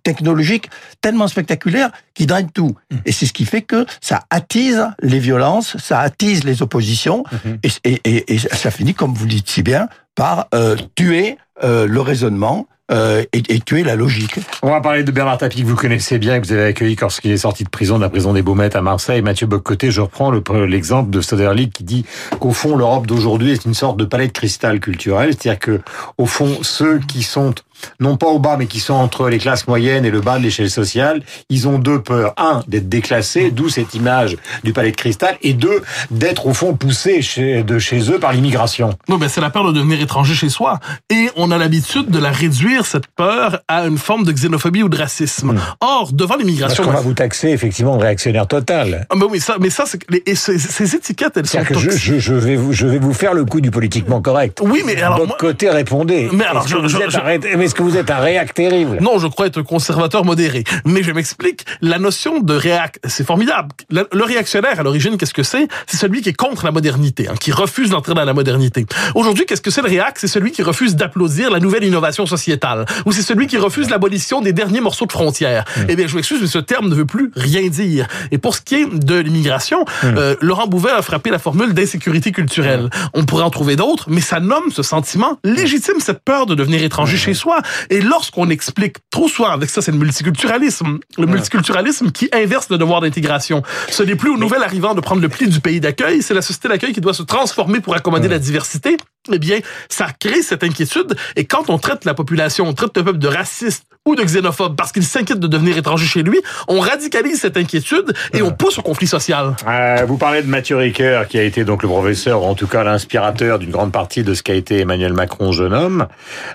technologique 0.04 0.70
tellement 1.02 1.28
spectaculaire 1.28 1.92
qui 2.16 2.26
draine 2.26 2.50
tout. 2.52 2.76
Et 3.06 3.12
c'est 3.12 3.28
ce 3.28 3.34
qui 3.34 3.46
fait 3.46 3.62
que 3.62 3.86
ça 4.02 4.24
attise 4.32 4.88
les 5.02 5.20
violences, 5.20 5.78
ça 5.78 6.00
attise 6.00 6.46
les 6.46 6.64
oppositions, 6.64 7.24
et, 7.64 7.70
et, 7.84 8.02
et, 8.06 8.34
et 8.36 8.40
ça 8.40 8.72
finit, 8.72 8.96
comme 8.96 9.14
vous 9.14 9.26
le 9.26 9.32
dites 9.32 9.50
si 9.50 9.62
bien, 9.62 9.88
par 10.16 10.48
euh, 10.56 10.76
tuer 10.96 11.38
euh, 11.64 11.86
le 11.86 12.02
raisonnement 12.02 12.66
euh, 12.92 13.24
et, 13.34 13.44
et 13.56 13.60
tuer 13.60 13.84
la 13.84 13.96
logique. 13.96 14.36
On 14.62 14.70
va 14.70 14.82
parler 14.82 15.04
de 15.04 15.12
Bernard 15.12 15.38
Tapie 15.38 15.62
que 15.62 15.68
vous 15.68 15.76
connaissez 15.76 16.18
bien, 16.20 16.40
que 16.40 16.46
vous 16.48 16.54
avez 16.54 16.64
accueilli 16.66 16.96
lorsqu'il 17.00 17.32
est 17.32 17.38
sorti 17.38 17.64
de 17.64 17.70
prison, 17.70 17.98
de 17.98 18.04
la 18.04 18.10
prison 18.10 18.34
des 18.34 18.42
Baumettes 18.42 18.76
à 18.76 18.82
Marseille. 18.82 19.22
Mathieu 19.22 19.48
Bocoté, 19.48 19.92
je 19.92 20.02
reprends 20.02 20.32
le- 20.32 20.42
l'exemple 20.66 21.10
de 21.10 21.22
Soderlich 21.22 21.72
qui 21.74 21.84
dit 21.84 22.06
qu'au 22.40 22.52
fond, 22.52 22.76
l'Europe 22.76 23.08
d'aujourd'hui 23.08 23.52
est 23.52 23.66
une 23.66 23.74
sorte 23.74 23.98
de 23.98 24.06
palais 24.06 24.28
de 24.28 24.32
cristal 24.32 24.80
culturel. 24.80 25.32
C'est-à-dire 25.34 25.60
que, 25.60 25.82
au 26.18 26.26
fond, 26.26 26.60
ceux 26.62 27.00
qui 27.00 27.24
sont 27.24 27.54
non 28.00 28.18
pas 28.18 28.28
au 28.28 28.40
bas, 28.40 28.56
mais 28.58 28.66
qui 28.68 28.80
sont 28.80 28.94
entre 28.94 29.30
les 29.30 29.38
classes 29.38 29.68
moyennes 29.68 30.06
et 30.06 30.12
le 30.12 30.22
bas 30.22 30.38
de 30.40 30.44
l'échelle 30.44 30.70
sociale, 30.70 31.22
ils 31.50 31.68
ont 31.68 31.80
deux 31.80 32.02
peurs. 32.02 32.34
Un, 32.38 32.64
d'être 32.68 32.90
déclassés, 32.90 33.52
d'où 33.52 33.70
cette 33.70 33.94
image 33.94 34.38
du 34.64 34.74
palais 34.74 34.92
de 34.92 34.96
cristal, 34.96 35.38
et 35.42 35.54
deux, 35.54 35.82
d'être 36.12 36.48
au 36.48 36.54
fond 36.54 36.74
poussés 36.76 37.22
chez, 37.22 37.64
de 37.64 37.80
chez 37.80 38.12
eux 38.12 38.20
par 38.20 38.34
l'immigration. 38.34 38.98
Non, 39.10 39.18
ben 39.18 39.30
c'est 39.30 39.42
la 39.42 39.50
peur 39.50 39.66
de 39.66 39.72
devenir 39.72 40.02
étranger 40.02 40.34
chez 40.34 40.50
soi. 40.50 40.80
Et 41.10 41.30
on 41.36 41.52
a 41.52 41.58
l'habitude 41.58 42.10
de 42.10 42.20
la 42.20 42.30
réduire, 42.32 42.86
cette 42.86 43.08
peur, 43.08 43.62
à 43.68 43.86
une 43.88 43.98
forme 43.98 44.24
de 44.24 44.32
xénophobie 44.32 44.84
ou 44.84 44.90
de 44.90 44.98
racisme. 44.98 45.56
Or, 45.82 46.12
devant 46.14 46.30
Parce 46.36 46.42
l'immigration... 46.44 46.84
qu'on 46.84 46.92
va 46.92 47.02
vous 47.02 47.14
taxer 47.14 47.50
effectivement 47.50 47.98
de 47.98 48.04
réactionnaire 48.04 48.48
total. 48.48 49.08
Ah, 49.10 49.16
ben 49.16 49.28
oui, 49.30 49.40
ça, 49.40 49.56
mais 49.60 49.70
ça, 49.70 49.86
et 50.26 50.36
ces, 50.36 50.58
ces 50.60 50.96
étiquettes, 50.96 51.38
elles 51.38 51.48
sont 51.48 51.64
que 51.64 51.78
je, 51.78 51.90
je, 51.92 52.20
je 52.20 52.34
vais 52.34 52.56
vous, 52.56 52.74
je 52.74 52.86
vais 52.88 53.00
vous 53.00 53.14
faire 53.14 53.34
le 53.34 53.46
coup 53.46 53.62
du 53.62 53.72
politiquement 53.72 54.22
correct. 54.22 54.60
Oui, 54.64 54.84
mais 54.86 55.02
alors, 55.02 55.18
Votre 55.18 55.28
moi- 55.30 55.38
côté, 55.40 55.70
répondez. 55.70 56.30
Mais 56.34 56.46
alors, 56.46 56.68
je- 56.68 56.78
vous 56.78 56.96
êtes 56.96 57.58
mais 57.58 57.67
est-ce 57.68 57.76
que 57.76 57.84
vous 57.84 57.98
êtes 57.98 58.10
un 58.10 58.20
réac 58.20 58.54
terrible? 58.54 58.98
Non, 59.02 59.20
je 59.20 59.28
crois 59.28 59.48
être 59.48 59.60
un 59.60 59.64
conservateur 59.64 60.24
modéré. 60.24 60.64
Mais 60.86 61.04
je 61.04 61.12
m'explique. 61.12 61.66
La 61.82 62.00
notion 62.00 62.40
de 62.40 62.54
réac, 62.54 62.98
c'est 63.06 63.26
formidable. 63.26 63.70
Le, 63.92 64.24
réactionnaire, 64.24 64.80
à 64.80 64.84
l'origine, 64.84 65.18
qu'est-ce 65.18 65.34
que 65.34 65.44
c'est? 65.44 65.68
C'est 65.86 65.98
celui 65.98 66.22
qui 66.22 66.30
est 66.30 66.34
contre 66.34 66.64
la 66.64 66.72
modernité, 66.72 67.28
hein, 67.28 67.34
qui 67.38 67.52
refuse 67.52 67.90
d'entrer 67.90 68.14
dans 68.14 68.24
la 68.24 68.34
modernité. 68.34 68.86
Aujourd'hui, 69.16 69.46
qu'est-ce 69.46 69.62
que 69.62 69.70
c'est 69.70 69.82
le 69.82 69.90
réac? 69.90 70.18
C'est 70.18 70.30
celui 70.30 70.52
qui 70.52 70.64
refuse 70.64 70.96
d'applaudir 70.96 71.52
la 71.52 71.60
nouvelle 71.60 71.84
innovation 71.84 72.26
sociétale. 72.26 72.86
Ou 73.06 73.12
c'est 73.12 73.22
celui 73.22 73.48
qui 73.48 73.58
refuse 73.58 73.90
l'abolition 73.90 74.40
des 74.40 74.54
derniers 74.54 74.80
morceaux 74.80 75.06
de 75.06 75.12
frontières. 75.12 75.66
Eh 75.90 75.98
bien, 75.98 76.08
je 76.08 76.16
m'excuse, 76.16 76.40
mais 76.40 76.48
ce 76.48 76.60
terme 76.60 76.88
ne 76.88 76.96
veut 76.96 77.06
plus 77.06 77.32
rien 77.36 77.68
dire. 77.68 78.08
Et 78.32 78.38
pour 78.38 78.56
ce 78.56 78.62
qui 78.62 78.76
est 78.76 78.86
de 78.88 79.18
l'immigration, 79.18 79.84
euh, 80.06 80.38
Laurent 80.40 80.68
Bouvet 80.68 80.92
a 80.92 81.02
frappé 81.02 81.32
la 81.32 81.40
formule 81.40 81.74
d'insécurité 81.74 82.32
culturelle. 82.32 82.90
On 83.14 83.26
pourrait 83.26 83.44
en 83.44 83.50
trouver 83.50 83.76
d'autres, 83.76 84.06
mais 84.10 84.22
ça 84.22 84.40
nomme 84.40 84.72
ce 84.72 84.84
sentiment 84.84 85.38
légitime, 85.44 86.00
cette 86.00 86.24
peur 86.24 86.46
de 86.46 86.56
devenir 86.56 86.82
étranger 86.82 87.18
chez 87.18 87.34
soi. 87.34 87.57
Et 87.90 88.02
lorsqu'on 88.02 88.50
explique 88.50 88.98
trop 89.12 89.28
souvent, 89.28 89.50
avec 89.50 89.70
ça, 89.70 89.82
c'est 89.82 89.92
le 89.92 89.98
multiculturalisme, 89.98 91.00
le 91.18 91.26
multiculturalisme 91.26 92.12
qui 92.12 92.30
inverse 92.32 92.70
le 92.70 92.78
devoir 92.78 93.02
d'intégration. 93.02 93.64
Ce 93.90 94.04
n'est 94.04 94.16
plus 94.16 94.32
au 94.32 94.38
nouvel 94.38 94.64
arrivant 94.64 94.94
de 94.94 95.02
prendre 95.02 95.22
le 95.22 95.30
pli 95.30 95.48
du 95.48 95.60
pays 95.60 95.80
d'accueil, 95.80 96.22
c'est 96.22 96.34
la 96.34 96.42
société 96.42 96.68
d'accueil 96.68 96.94
qui 96.94 97.02
doit 97.02 97.14
se 97.14 97.24
transformer 97.24 97.80
pour 97.80 97.96
accommoder 97.96 98.28
la 98.28 98.40
diversité. 98.40 98.98
Eh 99.32 99.40
bien, 99.40 99.60
ça 99.90 100.08
crée 100.18 100.42
cette 100.42 100.64
inquiétude. 100.64 101.16
Et 101.36 101.46
quand 101.46 101.70
on 101.70 101.78
traite 101.78 102.06
la 102.06 102.14
population, 102.14 102.68
on 102.68 102.74
traite 102.74 102.96
le 102.96 103.04
peuple 103.04 103.20
de 103.20 103.28
raciste 103.28 103.84
ou 104.08 104.16
de 104.16 104.24
xénophobe 104.24 104.76
parce 104.76 104.94
qu'il 104.94 105.04
s'inquiète 105.04 105.40
de 105.40 105.48
devenir 105.48 105.78
étranger 105.78 106.06
chez 106.06 106.24
lui, 106.24 106.40
on 106.70 106.80
radicalise 106.80 107.42
cette 107.42 107.58
inquiétude 107.58 108.14
et 108.34 108.42
on 108.42 108.52
pousse 108.52 108.80
au 108.80 108.82
conflit 108.82 109.06
social. 109.06 109.56
Euh, 109.68 110.06
vous 110.08 110.18
parlez 110.18 110.42
de 110.42 110.48
Mathieu 110.48 110.78
Ricoeur, 110.78 111.28
qui 111.28 111.38
a 111.38 111.44
été 111.44 111.66
donc 111.66 111.84
le 111.84 111.90
professeur, 111.90 112.42
ou 112.42 112.46
en 112.46 112.56
tout 112.56 112.68
cas 112.68 112.84
l'inspirateur 112.84 113.60
d'une 113.60 113.70
grande 113.70 113.92
partie 113.92 114.24
de 114.24 114.34
ce 114.34 114.44
qu'a 114.44 114.54
été 114.54 114.80
Emmanuel 114.80 115.12
Macron, 115.12 115.52
jeune 115.52 115.74
homme. 115.74 116.08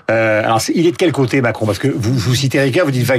Euh, 0.09 0.43
alors, 0.43 0.61
il 0.73 0.87
est 0.87 0.91
de 0.91 0.97
quel 0.97 1.11
côté 1.11 1.41
Macron? 1.41 1.67
Parce 1.67 1.77
que 1.77 1.87
vous, 1.87 2.13
vous 2.13 2.33
citez 2.33 2.59
Ricoeur, 2.59 2.85
vous 2.85 2.91
dites, 2.91 3.11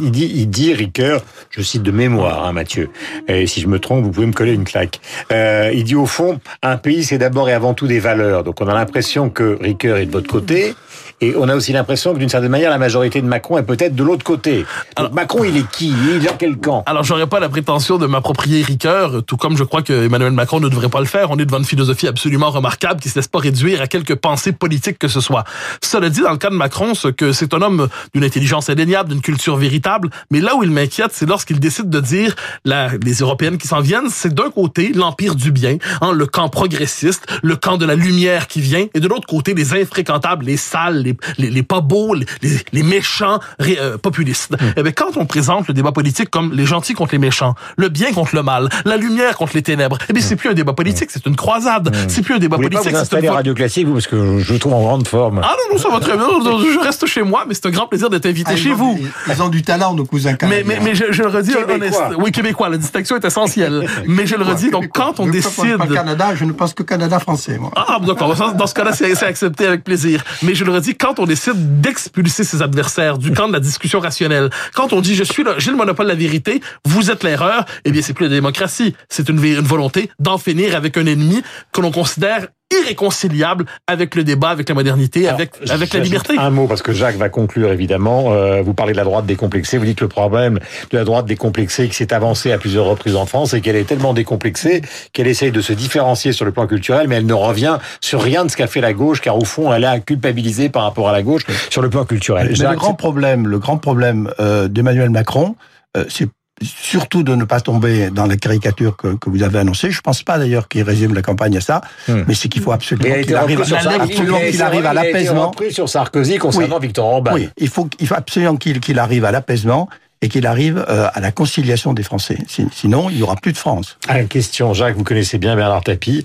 il 0.00 0.10
dit, 0.10 0.32
il 0.34 0.48
dit 0.48 0.72
Ricoeur, 0.72 1.20
je 1.50 1.60
cite 1.60 1.82
de 1.82 1.90
mémoire, 1.90 2.46
hein, 2.46 2.52
Mathieu. 2.52 2.88
Et 3.28 3.46
si 3.46 3.60
je 3.60 3.68
me 3.68 3.78
trompe, 3.78 4.04
vous 4.04 4.10
pouvez 4.10 4.26
me 4.26 4.32
coller 4.32 4.54
une 4.54 4.64
claque. 4.64 5.00
Euh, 5.32 5.70
il 5.74 5.84
dit 5.84 5.96
au 5.96 6.06
fond, 6.06 6.40
un 6.62 6.78
pays, 6.78 7.04
c'est 7.04 7.18
d'abord 7.18 7.50
et 7.50 7.52
avant 7.52 7.74
tout 7.74 7.86
des 7.86 7.98
valeurs. 7.98 8.42
Donc, 8.42 8.62
on 8.62 8.68
a 8.68 8.74
l'impression 8.74 9.28
que 9.28 9.58
Ricoeur 9.60 9.98
est 9.98 10.06
de 10.06 10.12
votre 10.12 10.28
côté. 10.28 10.74
Et 11.22 11.34
on 11.34 11.48
a 11.48 11.56
aussi 11.56 11.72
l'impression 11.72 12.12
que 12.12 12.18
d'une 12.18 12.28
certaine 12.28 12.50
manière, 12.50 12.68
la 12.68 12.76
majorité 12.76 13.22
de 13.22 13.26
Macron 13.26 13.56
est 13.56 13.62
peut-être 13.62 13.94
de 13.94 14.04
l'autre 14.04 14.22
côté. 14.22 14.66
Donc, 14.98 15.12
Macron, 15.12 15.44
il 15.44 15.56
est 15.56 15.66
qui? 15.70 15.88
Il 15.88 16.16
est 16.16 16.26
dans 16.26 16.36
quel 16.36 16.58
camp? 16.58 16.82
Alors, 16.84 17.04
j'aurais 17.04 17.26
pas 17.26 17.40
la 17.40 17.48
prétention 17.48 17.96
de 17.96 18.06
m'approprier 18.06 18.62
Ricoeur, 18.62 19.22
tout 19.24 19.38
comme 19.38 19.56
je 19.56 19.64
crois 19.64 19.80
que 19.80 20.04
Emmanuel 20.04 20.32
Macron 20.32 20.60
ne 20.60 20.68
devrait 20.68 20.90
pas 20.90 21.00
le 21.00 21.06
faire. 21.06 21.30
On 21.30 21.38
est 21.38 21.46
devant 21.46 21.56
une 21.56 21.64
philosophie 21.64 22.06
absolument 22.06 22.50
remarquable 22.50 23.00
qui 23.00 23.08
se 23.08 23.14
laisse 23.14 23.28
pas 23.28 23.38
réduire 23.38 23.80
à 23.80 23.86
quelques 23.86 24.16
pensées 24.16 24.52
politiques 24.52 24.98
que 24.98 25.08
ce 25.08 25.20
soit. 25.20 25.44
Cela 25.82 26.10
dit, 26.10 26.20
dans 26.20 26.32
le 26.32 26.36
cas 26.36 26.50
de 26.50 26.54
Macron, 26.54 26.94
ce 26.94 27.08
que 27.08 27.32
c'est 27.32 27.54
un 27.54 27.62
homme 27.62 27.88
d'une 28.14 28.24
intelligence 28.24 28.68
indéniable, 28.68 29.08
d'une 29.08 29.22
culture 29.22 29.56
véritable, 29.56 30.10
mais 30.30 30.40
là 30.40 30.54
où 30.54 30.64
il 30.64 30.70
m'inquiète, 30.70 31.12
c'est 31.12 31.26
lorsqu'il 31.26 31.60
décide 31.60 31.88
de 31.88 32.00
dire 32.00 32.34
la, 32.66 32.90
les 33.02 33.14
Européennes 33.14 33.56
qui 33.56 33.68
s'en 33.68 33.80
viennent, 33.80 34.10
c'est 34.10 34.34
d'un 34.34 34.50
côté 34.50 34.92
l'empire 34.92 35.34
du 35.34 35.50
bien, 35.50 35.78
hein, 36.02 36.12
le 36.12 36.26
camp 36.26 36.50
progressiste, 36.50 37.26
le 37.42 37.56
camp 37.56 37.78
de 37.78 37.86
la 37.86 37.94
lumière 37.94 38.48
qui 38.48 38.60
vient, 38.60 38.86
et 38.92 39.00
de 39.00 39.08
l'autre 39.08 39.26
côté 39.26 39.54
les 39.54 39.72
infréquentables, 39.72 40.44
les 40.44 40.58
sales, 40.58 41.05
les, 41.06 41.16
les, 41.38 41.50
les 41.50 41.62
pas 41.62 41.80
beaux, 41.80 42.14
les, 42.14 42.26
les, 42.42 42.58
les 42.72 42.82
méchants 42.82 43.40
ré- 43.58 43.78
euh, 43.80 43.98
populistes. 43.98 44.54
Eh 44.76 44.82
bien, 44.82 44.92
quand 44.92 45.16
on 45.16 45.26
présente 45.26 45.68
le 45.68 45.74
débat 45.74 45.92
politique 45.92 46.30
comme 46.30 46.52
les 46.52 46.66
gentils 46.66 46.94
contre 46.94 47.12
les 47.12 47.18
méchants, 47.18 47.54
le 47.76 47.88
bien 47.88 48.12
contre 48.12 48.34
le 48.34 48.42
mal, 48.42 48.68
la 48.84 48.96
lumière 48.96 49.36
contre 49.36 49.52
les 49.54 49.62
ténèbres, 49.62 49.98
eh 50.08 50.12
bien, 50.12 50.22
c'est 50.22 50.36
plus 50.36 50.50
un 50.50 50.54
débat 50.54 50.72
politique, 50.72 51.10
c'est 51.10 51.24
une 51.26 51.36
croisade. 51.36 51.94
C'est 52.08 52.22
plus 52.22 52.34
un 52.34 52.38
débat 52.38 52.56
Vous 52.56 52.62
voulez 52.64 52.74
pas 52.76 52.82
politique, 52.82 52.92
vous 52.92 52.98
une 52.98 53.02
installer 53.02 53.28
fois- 53.28 53.36
Radio 53.36 53.54
Classique, 53.54 53.86
vous, 53.86 53.92
parce 53.94 54.06
que 54.06 54.38
je 54.38 54.52
vous 54.52 54.58
trouve 54.58 54.74
en 54.74 54.82
grande 54.82 55.06
forme. 55.08 55.40
Ah 55.42 55.54
non, 55.70 55.76
non, 55.76 55.82
ça 55.82 55.88
va 55.90 56.00
très 56.00 56.16
bien. 56.16 56.26
Je 56.76 56.78
reste 56.80 57.06
chez 57.06 57.22
moi, 57.22 57.44
mais 57.48 57.54
c'est 57.54 57.66
un 57.66 57.70
grand 57.70 57.86
plaisir 57.86 58.10
d'être 58.10 58.26
invité 58.26 58.52
Ah, 58.54 58.56
chez 58.56 58.72
vous. 58.72 58.94
du- 58.94 59.10
Ils 59.32 59.42
ont 59.42 59.48
du 59.48 59.62
talent, 59.62 59.94
nos 59.94 60.04
cousins 60.04 60.32
Mais, 60.32 60.36
canadiens. 60.36 60.64
mais, 60.66 60.80
mais 60.82 60.94
je, 60.94 61.04
je 61.10 61.22
le 61.22 61.28
redis, 61.28 61.52
Québécois. 61.52 61.74
honnête. 61.74 62.18
Oui, 62.18 62.32
québécois, 62.32 62.68
la 62.68 62.76
distinction 62.76 63.16
est 63.16 63.24
essentielle. 63.24 63.86
mais 64.06 64.26
je 64.26 64.36
le 64.36 64.44
redis, 64.44 64.70
donc 64.70 64.88
quand 64.92 65.18
on 65.20 65.24
Je 65.24 65.28
ne 65.28 65.32
décide... 65.32 65.76
pense 65.78 65.88
pas 65.88 65.94
Canada, 65.94 66.34
je 66.34 66.44
ne 66.44 66.52
pense 66.52 66.74
que 66.74 66.82
Canada 66.82 67.18
français, 67.18 67.58
moi. 67.58 67.70
Ah, 67.76 67.98
d'accord. 68.04 68.34
Dans 68.54 68.66
ce 68.66 68.74
cas-là, 68.74 68.92
c'est 68.92 69.22
accepté 69.24 69.66
avec 69.66 69.84
plaisir. 69.84 70.22
Mais 70.42 70.54
je 70.54 70.64
le 70.64 70.72
redis, 70.72 70.95
quand 70.98 71.18
on 71.18 71.26
décide 71.26 71.80
d'expulser 71.80 72.44
ses 72.44 72.62
adversaires 72.62 73.18
du 73.18 73.32
camp 73.32 73.48
de 73.48 73.52
la 73.52 73.60
discussion 73.60 74.00
rationnelle, 74.00 74.50
quand 74.74 74.92
on 74.92 75.00
dit 75.00 75.14
je 75.14 75.24
suis 75.24 75.44
j'ai 75.58 75.70
le 75.70 75.76
monopole 75.76 76.06
de 76.06 76.10
la 76.10 76.16
vérité, 76.16 76.60
vous 76.84 77.10
êtes 77.10 77.22
l'erreur, 77.22 77.64
eh 77.84 77.90
bien 77.90 78.02
c'est 78.02 78.12
plus 78.12 78.26
la 78.26 78.34
démocratie, 78.34 78.94
c'est 79.08 79.28
une 79.28 79.38
volonté 79.60 80.10
d'en 80.18 80.38
finir 80.38 80.76
avec 80.76 80.96
un 80.96 81.06
ennemi 81.06 81.42
que 81.72 81.80
l'on 81.80 81.92
considère 81.92 82.48
irréconciliable 82.82 83.66
avec 83.86 84.14
le 84.14 84.24
débat, 84.24 84.50
avec 84.50 84.68
la 84.68 84.74
modernité, 84.74 85.28
avec, 85.28 85.52
avec 85.68 85.92
la 85.92 86.00
liberté. 86.00 86.34
Un 86.38 86.50
mot, 86.50 86.66
parce 86.66 86.82
que 86.82 86.92
Jacques 86.92 87.16
va 87.16 87.28
conclure 87.28 87.72
évidemment. 87.72 88.32
Euh, 88.32 88.62
vous 88.62 88.74
parlez 88.74 88.92
de 88.92 88.98
la 88.98 89.04
droite 89.04 89.26
décomplexée. 89.26 89.78
Vous 89.78 89.84
dites 89.84 89.98
que 89.98 90.04
le 90.04 90.08
problème 90.08 90.58
de 90.90 90.98
la 90.98 91.04
droite 91.04 91.26
décomplexée 91.26 91.88
qui 91.88 91.94
s'est 91.94 92.12
avancée 92.12 92.52
à 92.52 92.58
plusieurs 92.58 92.86
reprises 92.86 93.16
en 93.16 93.26
France, 93.26 93.50
c'est 93.50 93.60
qu'elle 93.60 93.76
est 93.76 93.84
tellement 93.84 94.14
décomplexée 94.14 94.82
qu'elle 95.12 95.26
essaye 95.26 95.52
de 95.52 95.60
se 95.60 95.72
différencier 95.72 96.32
sur 96.32 96.44
le 96.44 96.52
plan 96.52 96.66
culturel, 96.66 97.08
mais 97.08 97.16
elle 97.16 97.26
ne 97.26 97.34
revient 97.34 97.78
sur 98.00 98.22
rien 98.22 98.44
de 98.44 98.50
ce 98.50 98.56
qu'a 98.56 98.66
fait 98.66 98.80
la 98.80 98.92
gauche, 98.92 99.20
car 99.20 99.36
au 99.36 99.44
fond, 99.44 99.72
elle 99.72 99.84
a 99.84 99.98
culpabilisé 100.00 100.68
par 100.68 100.82
rapport 100.82 101.08
à 101.08 101.12
la 101.12 101.22
gauche 101.22 101.42
sur 101.70 101.82
le 101.82 101.90
plan 101.90 102.04
culturel. 102.04 102.48
Mais 102.48 102.54
Jacques, 102.54 102.72
le 102.72 102.76
grand 102.76 102.94
problème, 102.94 103.46
le 103.46 103.58
grand 103.58 103.78
problème 103.78 104.30
euh, 104.40 104.68
d'Emmanuel 104.68 105.10
Macron, 105.10 105.56
euh, 105.96 106.04
c'est 106.08 106.28
surtout 106.62 107.22
de 107.22 107.34
ne 107.34 107.44
pas 107.44 107.60
tomber 107.60 108.10
dans 108.10 108.26
la 108.26 108.36
caricature 108.36 108.96
que, 108.96 109.08
que 109.16 109.28
vous 109.30 109.42
avez 109.42 109.58
annoncée. 109.58 109.90
Je 109.90 110.00
pense 110.00 110.22
pas 110.22 110.38
d'ailleurs 110.38 110.68
qu'il 110.68 110.82
résume 110.82 111.14
la 111.14 111.22
campagne 111.22 111.56
à 111.56 111.60
ça, 111.60 111.80
Hmm. 112.08 112.22
mais 112.26 112.34
c'est 112.34 112.48
qu'il 112.48 112.62
faut 112.62 112.72
absolument 112.72 113.14
qu'il 113.22 113.34
arrive, 113.34 113.58
repris 113.58 113.68
sur 113.68 113.80
Sarkozy. 113.82 114.12
absolument 114.12 114.38
qu'il 114.38 114.62
arrive 114.62 114.86
à 114.86 114.92
il 114.92 114.98
a 114.98 115.02
été 115.04 115.12
l'apaisement. 115.12 115.46
repris 115.50 115.72
sur 115.72 115.88
Sarkozy 115.88 116.38
concernant 116.38 116.78
Victor 116.78 117.04
Orban. 117.06 117.32
Oui, 117.34 117.48
il 117.58 117.68
faut, 117.68 117.88
il 118.00 118.06
faut 118.06 118.14
absolument 118.14 118.56
qu'il 118.56 118.80
qu'il 118.80 118.98
arrive 118.98 119.24
à 119.24 119.30
l'apaisement 119.32 119.88
et 120.26 120.28
qu'il 120.28 120.46
arrive 120.46 120.84
euh, 120.88 121.06
à 121.14 121.20
la 121.20 121.30
conciliation 121.30 121.92
des 121.92 122.02
Français. 122.02 122.38
Si- 122.48 122.66
Sinon, 122.72 123.08
il 123.10 123.18
y 123.18 123.22
aura 123.22 123.36
plus 123.36 123.52
de 123.52 123.56
France. 123.58 123.96
Ah, 124.08 124.22
question, 124.24 124.74
Jacques, 124.74 124.96
vous 124.96 125.04
connaissez 125.04 125.38
bien 125.38 125.54
Bernard 125.54 125.84
Tapie. 125.84 126.22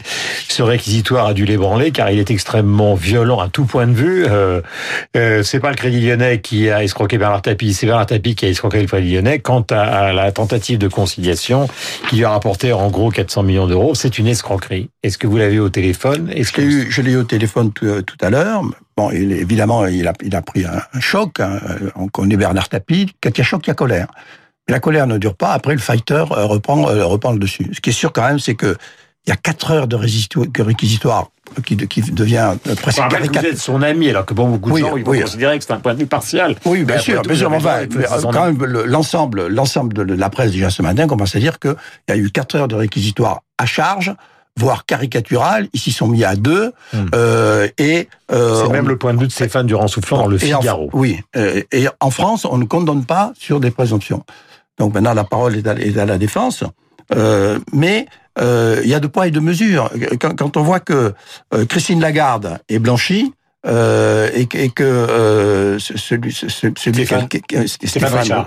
Ce 0.50 0.64
réquisitoire 0.64 1.28
a 1.28 1.34
dû 1.34 1.46
l'ébranler 1.46 1.92
car 1.92 2.10
il 2.10 2.18
est 2.20 2.32
extrêmement 2.32 2.96
violent 2.96 3.40
à 3.40 3.48
tout 3.48 3.66
point 3.66 3.86
de 3.88 3.94
vue. 3.94 4.26
Euh, 4.28 4.62
euh, 5.16 5.44
c'est 5.44 5.60
pas 5.60 5.70
le 5.70 5.76
Crédit 5.76 6.02
Lyonnais 6.02 6.40
qui 6.42 6.70
a 6.70 6.84
escroqué 6.84 7.18
Bernard 7.20 7.44
Tapie, 7.44 7.74
c'est 7.74 7.86
Bernard 7.86 8.08
Tapie 8.08 8.34
qui 8.36 8.46
a 8.46 8.50
escroqué 8.50 8.82
le 8.82 8.88
Crédit 8.88 9.14
Lyonnais. 9.14 9.40
Quant 9.40 9.66
à, 9.70 9.82
à 9.82 10.14
la 10.14 10.32
tentative 10.32 10.80
de 10.80 10.88
conciliation 10.88 11.68
qui 12.10 12.16
lui 12.18 12.26
a 12.26 12.32
rapporté 12.32 12.74
en 12.74 12.90
gros 12.90 13.12
400 13.12 13.44
millions 13.44 13.68
d'euros, 13.68 13.94
c'est 13.94 14.18
une 14.18 14.28
escroquerie. 14.28 14.90
Est-ce 15.04 15.18
que 15.20 15.28
vous 15.28 15.38
l'avez 15.38 15.60
au 15.60 15.70
téléphone? 15.70 16.32
Est-ce 16.34 16.50
Je 16.50 16.54
que 16.56 16.62
l'ai 16.62 16.68
eu, 16.68 16.88
je 16.92 17.02
l'ai 17.02 17.12
eu 17.12 17.18
au 17.18 17.24
téléphone 17.24 17.72
tout, 17.72 17.86
euh, 17.86 18.02
tout 18.02 18.18
à 18.22 18.30
l'heure. 18.32 18.62
Bon, 18.98 19.10
il, 19.12 19.32
évidemment, 19.32 19.86
il 19.86 20.08
a, 20.08 20.14
il 20.24 20.36
a 20.36 20.42
pris 20.42 20.66
un, 20.66 20.82
un 20.94 21.00
choc. 21.00 21.40
hein. 21.40 21.60
On 21.96 22.08
connaît 22.08 22.38
Bernard 22.38 22.70
Tapie. 22.70 23.14
Quand 23.22 23.30
il 23.30 23.38
y 23.38 23.42
a 23.42 23.44
choc, 23.46 23.62
il 23.66 23.70
y 23.70 23.72
a 23.72 23.76
colère. 23.76 24.08
Mais 24.68 24.74
la 24.74 24.80
colère 24.80 25.08
ne 25.08 25.18
dure 25.18 25.36
pas. 25.36 25.54
Après, 25.54 25.74
le 25.74 25.80
fighter 25.80 26.24
euh, 26.32 26.46
reprend, 26.46 26.90
euh, 26.90 27.06
reprend 27.06 27.32
le 27.32 27.40
dessus. 27.40 27.70
Ce 27.74 27.80
qui 27.82 27.90
est 27.92 27.94
sûr 27.94 28.12
quand 28.14 28.24
même, 28.28 28.40
c'est 28.40 28.56
que 28.56 28.76
il 29.26 29.30
y 29.30 29.34
a 29.34 29.36
quatre 29.36 29.70
heures 29.72 29.88
de 29.88 29.96
réquisitoire 29.96 31.28
qui, 31.66 31.76
de- 31.76 31.86
qui 31.86 32.02
devient 32.02 32.54
euh, 32.68 32.76
presque 32.76 32.98
Enfin, 32.98 33.04
après, 33.08 33.20
vous 33.20 33.26
caricature. 33.28 33.52
êtes 33.52 33.58
son 33.60 33.82
ami, 33.84 34.10
alors 34.10 34.26
que 34.26 34.34
bon, 34.34 34.50
beaucoup 34.50 34.70
de 34.70 34.74
Oui, 34.76 34.82
gens 34.82 34.98
ils 34.98 35.04
vont 35.04 35.12
oui. 35.12 35.22
considérer 35.22 35.60
que 35.60 35.64
c'est 35.66 35.74
un 35.74 35.80
point 35.80 35.94
de 35.94 36.00
vue 36.00 36.06
partial. 36.08 36.56
Oui, 36.66 36.84
bien 36.84 36.98
sûr, 36.98 37.22
bien 37.22 37.36
sûr. 37.36 37.52
enfin, 37.52 37.86
quand 38.32 38.46
même, 38.46 38.64
le- 38.66 38.86
l'ensemble, 38.86 39.48
l'ensemble 39.48 39.94
de 39.94 40.02
la 40.16 40.30
presse 40.32 40.52
déjà 40.52 40.70
ce 40.72 40.82
matin 40.82 41.06
commence 41.08 41.36
à 41.36 41.40
dire 41.40 41.60
qu'il 41.60 41.76
y 42.10 42.12
a 42.14 42.18
eu 42.18 42.32
quatre 42.32 42.56
heures 42.56 42.68
de 42.68 42.76
réquisitoire 42.76 43.42
à 43.60 43.66
charge, 43.68 44.12
voire 44.58 44.86
caricatural. 44.86 45.68
Ils 45.74 45.80
s'y 45.80 45.92
sont 45.92 46.08
mis 46.08 46.24
à 46.24 46.36
deux. 46.36 46.72
Hmm. 46.94 47.06
euh, 47.16 47.68
et 47.78 48.08
euh, 48.32 48.56
C'est 48.62 48.68
on- 48.68 48.72
même 48.72 48.88
le 48.88 48.98
point 48.98 49.14
de 49.14 49.20
vue 49.20 49.28
de 49.28 49.32
Stéphane 49.32 49.66
Durand-Soufflant 49.68 50.20
dans 50.24 50.28
le 50.28 50.36
en- 50.38 50.40
Figaro. 50.40 50.90
oui. 50.94 51.20
euh, 51.36 51.62
et 51.72 51.88
en 52.00 52.12
France, 52.12 52.46
on 52.46 52.58
ne 52.58 52.66
condamne 52.66 53.06
pas 53.06 53.32
sur 53.38 53.60
des 53.60 53.72
présomptions. 53.72 54.24
Donc 54.78 54.94
maintenant, 54.94 55.14
la 55.14 55.24
parole 55.24 55.56
est 55.56 55.68
à, 55.68 55.74
est 55.76 55.98
à 55.98 56.06
la 56.06 56.18
défense. 56.18 56.64
Euh, 57.16 57.60
mais 57.74 58.06
euh, 58.40 58.80
il 58.84 58.90
y 58.90 58.94
a 58.94 59.00
de 59.00 59.08
poids 59.08 59.28
et 59.28 59.32
de 59.32 59.40
mesures. 59.40 59.90
Quand, 60.20 60.36
quand 60.36 60.56
on 60.58 60.64
voit 60.64 60.80
que 60.80 61.14
euh, 61.54 61.66
Christine 61.66 62.00
Lagarde 62.00 62.60
est 62.70 62.80
blanchie, 62.80 63.34
euh, 63.68 64.30
et, 64.34 64.48
que- 64.48 64.58
et 64.58 64.70
que 64.70 64.84
euh, 64.84 65.78
ce- 65.80 65.98
celui, 65.98 66.32
ce- 66.32 66.50
ce- 66.50 66.68
celui 66.78 67.06
Stéphane- 67.06 67.28
qui, 67.28 67.42
qui- 67.42 67.56
qui- 67.66 67.88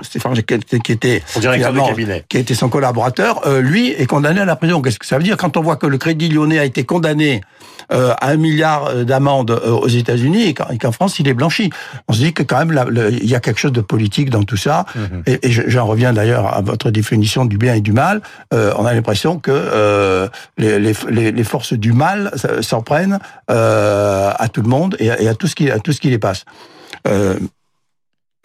Stéphane 0.02 0.35
qui, 0.35 0.80
qui 0.80 0.92
était 0.92 1.23
qui 2.28 2.38
été 2.38 2.54
son 2.54 2.68
collaborateur, 2.68 3.47
euh, 3.47 3.61
lui 3.61 3.90
est 3.90 4.06
condamné 4.06 4.40
à 4.40 4.44
la 4.44 4.56
prison. 4.56 4.83
Qu'est-ce 4.83 4.99
que 4.99 5.06
ça 5.06 5.16
veut 5.16 5.23
dire? 5.23 5.37
Quand 5.37 5.56
on 5.56 5.62
voit 5.62 5.76
que 5.76 5.87
le 5.87 5.99
Crédit 5.99 6.28
Lyonnais 6.28 6.59
a 6.59 6.64
été 6.64 6.85
condamné 6.85 7.42
euh, 7.92 8.12
à 8.21 8.30
un 8.30 8.37
milliard 8.37 8.87
euh, 8.87 9.04
d'amende 9.04 9.50
euh, 9.50 9.71
aux 9.71 9.88
États-Unis 9.88 10.44
et 10.49 10.54
qu'en 10.54 10.90
France 10.92 11.18
il 11.18 11.28
est 11.28 11.35
blanchi 11.35 11.71
On 12.09 12.14
se 12.14 12.18
dit 12.18 12.33
que 12.33 12.42
quand 12.42 12.64
même 12.64 12.73
il 13.23 13.28
y 13.28 13.35
a 13.35 13.40
quelque 13.40 13.61
chose 13.61 13.73
de 13.73 13.83
politique 13.83 14.30
dans 14.30 14.42
tout 14.42 14.56
ça. 14.56 14.87
Mhm. 14.97 15.23
Et, 15.26 15.47
et 15.47 15.52
je- 15.52 15.62
j'en 15.66 15.85
reviens 15.87 16.12
d'ailleurs 16.14 16.47
à 16.56 16.62
votre 16.62 16.90
définition 16.90 17.44
du 17.44 17.59
bien 17.59 17.75
et 17.75 17.80
du 17.83 17.92
mal. 17.92 18.23
Euh, 18.54 18.73
on 18.78 18.87
a 18.87 18.94
l'impression 18.94 19.38
que 19.38 19.50
euh, 19.52 20.28
les, 20.56 20.78
les, 20.78 20.94
les- 21.33 21.44
forces 21.44 21.75
du 21.75 21.92
mal 21.92 22.33
euh, 22.47 22.62
s'en 22.62 22.80
prennent 22.80 23.18
euh, 23.50 24.30
à 24.37 24.49
tout 24.49 24.62
le 24.62 24.68
monde 24.68 24.97
et 25.04 25.11
à, 25.11 25.20
et 25.20 25.28
à 25.28 25.34
tout 25.34 25.46
ce 25.46 25.54
qui 25.54 25.70
à 25.70 25.78
tout 25.78 25.92
ce 25.92 26.00
qui 26.00 26.11
les 26.11 26.18
passe. 26.18 26.44
Euh, 27.06 27.38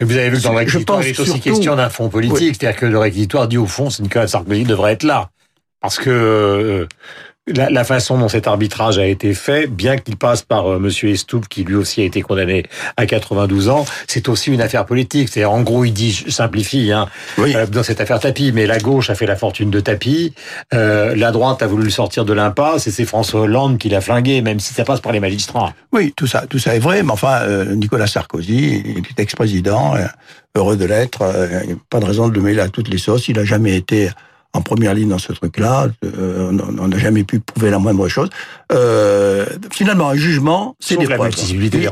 Et 0.00 0.04
vous 0.04 0.16
avez 0.16 0.30
vu 0.30 0.38
que 0.38 0.42
dans 0.44 0.52
le 0.52 0.58
réquisitoire, 0.58 1.02
il 1.02 1.08
est 1.08 1.18
aussi 1.20 1.30
surtout- 1.30 1.40
question 1.50 1.76
d'un 1.76 1.88
fonds 1.90 2.08
politique. 2.08 2.56
C'est-à-dire 2.58 2.78
que 2.80 2.86
le 2.86 2.98
réquisitoire 2.98 3.48
dit 3.48 3.58
au 3.58 3.66
fond, 3.66 3.90
c'est 3.90 4.02
Nicolas 4.02 4.26
Sarkozy 4.28 4.64
devrait 4.64 4.92
être 4.92 5.02
là. 5.04 5.30
Parce 5.80 5.98
que 5.98 6.10
euh, 6.10 6.86
la, 7.54 7.70
la 7.70 7.84
façon 7.84 8.18
dont 8.18 8.28
cet 8.28 8.46
arbitrage 8.46 8.98
a 8.98 9.06
été 9.06 9.34
fait, 9.34 9.66
bien 9.66 9.96
qu'il 9.96 10.16
passe 10.16 10.42
par 10.42 10.66
euh, 10.66 10.78
Monsieur 10.78 11.10
Estoupe, 11.10 11.48
qui 11.48 11.64
lui 11.64 11.74
aussi 11.74 12.00
a 12.00 12.04
été 12.04 12.22
condamné 12.22 12.64
à 12.96 13.06
92 13.06 13.68
ans, 13.68 13.84
c'est 14.06 14.28
aussi 14.28 14.52
une 14.52 14.60
affaire 14.60 14.86
politique. 14.86 15.28
C'est 15.30 15.44
en 15.44 15.62
gros, 15.62 15.84
il 15.84 15.92
dit, 15.92 16.12
je 16.12 16.30
simplifie, 16.30 16.92
hein, 16.92 17.08
oui. 17.38 17.54
euh, 17.54 17.66
dans 17.66 17.82
cette 17.82 18.00
affaire 18.00 18.20
Tapie, 18.20 18.52
mais 18.52 18.66
la 18.66 18.78
gauche 18.78 19.10
a 19.10 19.14
fait 19.14 19.26
la 19.26 19.36
fortune 19.36 19.70
de 19.70 19.80
Tapie, 19.80 20.34
euh, 20.74 21.14
la 21.16 21.30
droite 21.32 21.62
a 21.62 21.66
voulu 21.66 21.84
le 21.84 21.90
sortir 21.90 22.24
de 22.24 22.32
l'impasse, 22.32 22.86
et 22.86 22.90
c'est 22.90 23.04
François 23.04 23.40
Hollande 23.42 23.78
qui 23.78 23.88
l'a 23.88 24.00
flingué, 24.00 24.42
même 24.42 24.60
si 24.60 24.74
ça 24.74 24.84
passe 24.84 25.00
par 25.00 25.12
les 25.12 25.20
magistrats. 25.20 25.74
Oui, 25.92 26.12
tout 26.16 26.26
ça, 26.26 26.44
tout 26.48 26.58
ça 26.58 26.74
est 26.74 26.80
vrai, 26.80 27.02
mais 27.02 27.12
enfin, 27.12 27.40
euh, 27.42 27.74
Nicolas 27.74 28.06
Sarkozy, 28.06 28.82
il 28.84 28.98
est 28.98 29.20
ex-président, 29.20 29.94
euh, 29.96 30.06
heureux 30.56 30.76
de 30.76 30.84
l'être, 30.84 31.22
il 31.62 31.66
n'y 31.68 31.72
a 31.74 31.76
pas 31.88 32.00
de 32.00 32.04
raison 32.04 32.28
de 32.28 32.34
le 32.34 32.40
mêler 32.40 32.60
à 32.60 32.68
toutes 32.68 32.88
les 32.88 32.98
sauces, 32.98 33.28
il 33.28 33.36
n'a 33.36 33.44
jamais 33.44 33.76
été 33.76 34.10
en 34.52 34.62
première 34.62 34.94
ligne 34.94 35.08
dans 35.08 35.18
ce 35.18 35.32
truc-là, 35.32 35.88
euh, 36.04 36.50
on 36.80 36.88
n'a 36.88 36.98
jamais 36.98 37.22
pu 37.22 37.38
prouver 37.38 37.70
la 37.70 37.78
moindre 37.78 38.08
chose. 38.08 38.28
Euh, 38.72 39.46
finalement, 39.72 40.08
un 40.08 40.16
jugement, 40.16 40.74
c'est 40.80 40.96
des 40.96 41.06
preuves. 41.16 41.30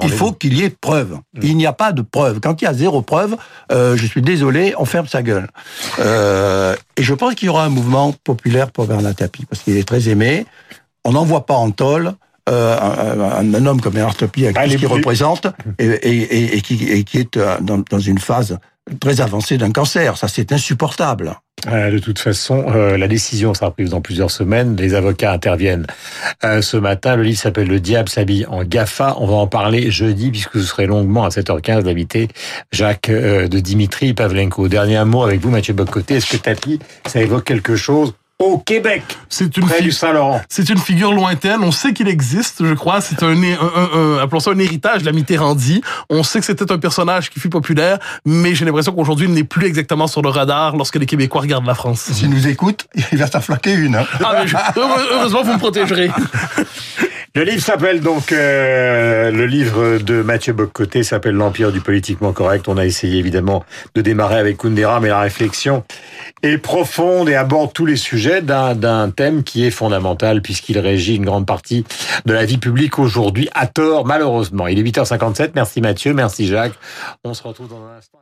Il, 0.03 0.11
faut 0.11 0.33
qu'il 0.33 0.55
y 0.59 0.65
ait 0.65 0.71
preuve. 0.71 1.19
Il 1.43 1.57
n'y 1.57 1.67
a 1.67 1.73
pas 1.73 1.93
de 1.93 2.03
preuve. 2.03 2.41
Quand 2.41 2.61
il 2.61 2.65
y 2.65 2.69
a 2.69 2.75
zéro 2.75 3.01
preuve, 3.03 3.37
euh, 3.71 3.97
je 3.97 4.05
suis 4.07 4.23
désolé, 4.23 4.75
on 4.79 4.85
ferme 4.85 5.07
sa 5.07 5.23
gueule. 5.23 5.49
Euh, 6.01 6.75
et 6.97 7.03
je 7.03 7.15
pense 7.15 7.35
qu'il 7.35 7.47
y 7.47 7.49
aura 7.49 7.65
un 7.65 7.69
mouvement 7.69 8.13
populaire 8.25 8.71
pour 8.71 8.87
Bernard 8.87 9.15
Tapie, 9.15 9.45
parce 9.47 9.63
qu'il 9.63 9.77
est 9.77 9.87
très 9.87 10.09
aimé. 10.09 10.47
On 11.05 11.13
n'en 11.13 11.25
voit 11.25 11.47
pas 11.47 11.55
en 11.55 11.71
tôle. 11.71 12.13
Euh, 12.49 12.79
un, 12.81 13.21
un- 13.21 13.55
un 13.55 13.67
homme 13.67 13.81
comme 13.81 13.93
Bernard 13.93 14.17
Tapie, 14.17 14.45
avec 14.47 14.57
Ah, 14.59 14.65
tout 14.65 14.71
ce 14.71 14.77
qu'il 14.79 14.87
représente, 14.89 15.47
et, 15.79 15.85
et, 15.87 16.17
et, 16.39 16.57
et 16.57 16.61
qui, 16.63 16.83
et 16.89 17.05
qui 17.05 17.19
est 17.19 17.37
euh, 17.37 17.57
dans, 17.61 17.83
dans 17.91 17.99
une 18.01 18.19
phase 18.19 18.59
très 19.01 19.21
avancée 19.21 19.59
d'un 19.59 19.71
cancer. 19.71 20.17
Ça, 20.17 20.29
c'est 20.29 20.51
insupportable. 20.51 21.35
Euh, 21.67 21.91
de 21.91 21.99
toute 21.99 22.19
façon, 22.19 22.67
euh, 22.69 22.97
la 22.97 23.09
décision 23.09 23.53
sera 23.53 23.71
prise 23.71 23.91
dans 23.91 24.01
plusieurs 24.01 24.31
semaines. 24.31 24.77
Les 24.77 24.95
avocats 24.95 25.33
interviennent 25.33 25.87
euh, 26.45 26.63
ce 26.63 26.77
matin. 26.77 27.17
Le 27.17 27.25
livre 27.25 27.39
s'appelle 27.39 27.69
Le 27.69 27.81
diable 27.81 28.09
s'habille 28.09 28.47
en 28.47 28.65
GAFA. 28.65 29.17
On 29.19 29.27
va 29.27 29.35
en 29.35 29.47
parler 29.47 29.91
jeudi, 29.91 30.31
puisque 30.31 30.55
ce 30.55 30.63
serait 30.63 30.87
longuement 30.87 31.25
à 31.25 31.29
7h15 31.29 31.83
d'inviter 31.83 32.29
Jacques 32.73 33.11
de 33.11 33.59
Dimitri 33.59 34.15
Pavlenko. 34.15 34.69
Dernier 34.69 35.05
mot 35.05 35.23
avec 35.23 35.41
vous, 35.41 35.51
Mathieu 35.51 35.75
Bocoté. 35.75 36.17
Est-ce 36.17 36.37
que 36.37 36.37
Tapi, 36.37 36.79
ça 37.07 37.21
évoque 37.21 37.45
quelque 37.45 37.77
chose? 37.77 38.15
Au 38.41 38.59
Québec, 38.59 39.03
C'est 39.29 39.57
une 39.57 39.65
près 39.67 39.79
fi- 39.79 39.83
du 39.83 39.91
Saint-Laurent 39.93 40.41
C'est 40.49 40.69
une 40.69 40.79
figure 40.79 41.13
lointaine. 41.13 41.61
On 41.65 41.73
sait 41.73 41.93
qu'il 41.93 42.07
existe, 42.07 42.65
je 42.65 42.75
crois. 42.75 43.01
C'est 43.01 43.23
un, 43.25 43.31
un, 43.31 43.35
un, 43.35 43.99
un- 43.99 44.19
appelons 44.23 44.39
ça 44.39 44.53
un 44.53 44.59
héritage 44.59 45.01
de 45.01 45.07
la 45.07 45.13
Mitterrandie. 45.13 45.83
On 46.09 46.23
sait 46.23 46.39
que 46.39 46.47
c'était 46.47 46.71
un 46.71 46.79
personnage 46.79 47.31
qui 47.31 47.41
fut 47.41 47.49
populaire, 47.49 47.99
mais 48.25 48.55
j'ai 48.55 48.65
l'impression 48.65 48.93
qu'aujourd'hui, 48.93 49.27
il 49.27 49.35
n'est 49.35 49.43
plus 49.45 49.67
exactement 49.67 50.07
sur 50.07 50.23
le 50.23 50.29
radar 50.29 50.77
lorsque 50.77 50.97
les 50.97 51.07
Québécois 51.07 51.41
regardent 51.41 51.67
la 51.67 51.75
France. 51.75 52.01
S'il 52.13 52.31
nous 52.31 52.47
écoute, 52.47 52.87
il 53.13 53.19
va 53.19 53.27
s'en 53.27 53.41
flaquer 53.41 53.73
une. 53.75 53.97
hein. 53.97 54.07
Ah, 54.25 54.37
mais 54.41 54.47
je- 54.47 54.57
heureux- 54.77 55.07
heureusement, 55.13 55.43
vous 55.43 55.55
me 55.55 55.59
protégerez. 55.59 56.11
Le 57.39 57.45
livre 57.45 57.63
s'appelle 57.63 58.01
donc 58.01 58.33
euh, 58.33 59.31
le 59.31 59.47
livre 59.47 59.99
de 59.99 60.23
Mathieu 60.23 60.53
Boccoté 60.53 61.05
s'appelle 61.05 61.37
L'empire 61.37 61.71
du 61.71 61.81
politiquement 61.81 62.33
correct. 62.33 62.67
On 62.67 62.77
a 62.77 62.85
essayé 62.85 63.21
évidemment 63.21 63.65
de 63.95 64.01
démarrer 64.01 64.39
avec 64.39 64.57
Kundera, 64.57 64.99
mais 64.99 65.07
la 65.07 65.21
réflexion 65.21 65.85
est 66.43 66.59
profonde 66.59 67.29
et 67.29 67.37
aborde 67.37 67.73
tous 67.73 67.87
les 67.87 67.95
sujets 67.95 68.43
d'un 68.43 69.11
thème 69.11 69.45
qui 69.45 69.65
est 69.65 69.71
fondamental 69.71 70.43
puisqu'il 70.43 70.81
régit 70.81 71.15
une 71.15 71.27
grande 71.27 71.47
partie 71.47 71.85
de 72.27 72.33
la 72.33 72.45
vie 72.45 72.59
publique 72.59 72.99
aujourd'hui 72.99 73.49
à 73.55 73.69
tort 73.69 74.05
malheureusement. 74.05 74.67
Il 74.67 74.81
est 74.81 74.83
8h57. 74.83 75.53
Merci 75.55 75.81
Mathieu, 75.81 76.15
merci 76.15 76.49
Jacques. 76.49 76.75
On 77.23 77.35
se 77.35 77.45
retrouve 77.45 77.69
dans 77.69 77.85
un 77.85 77.99
instant. 77.99 78.19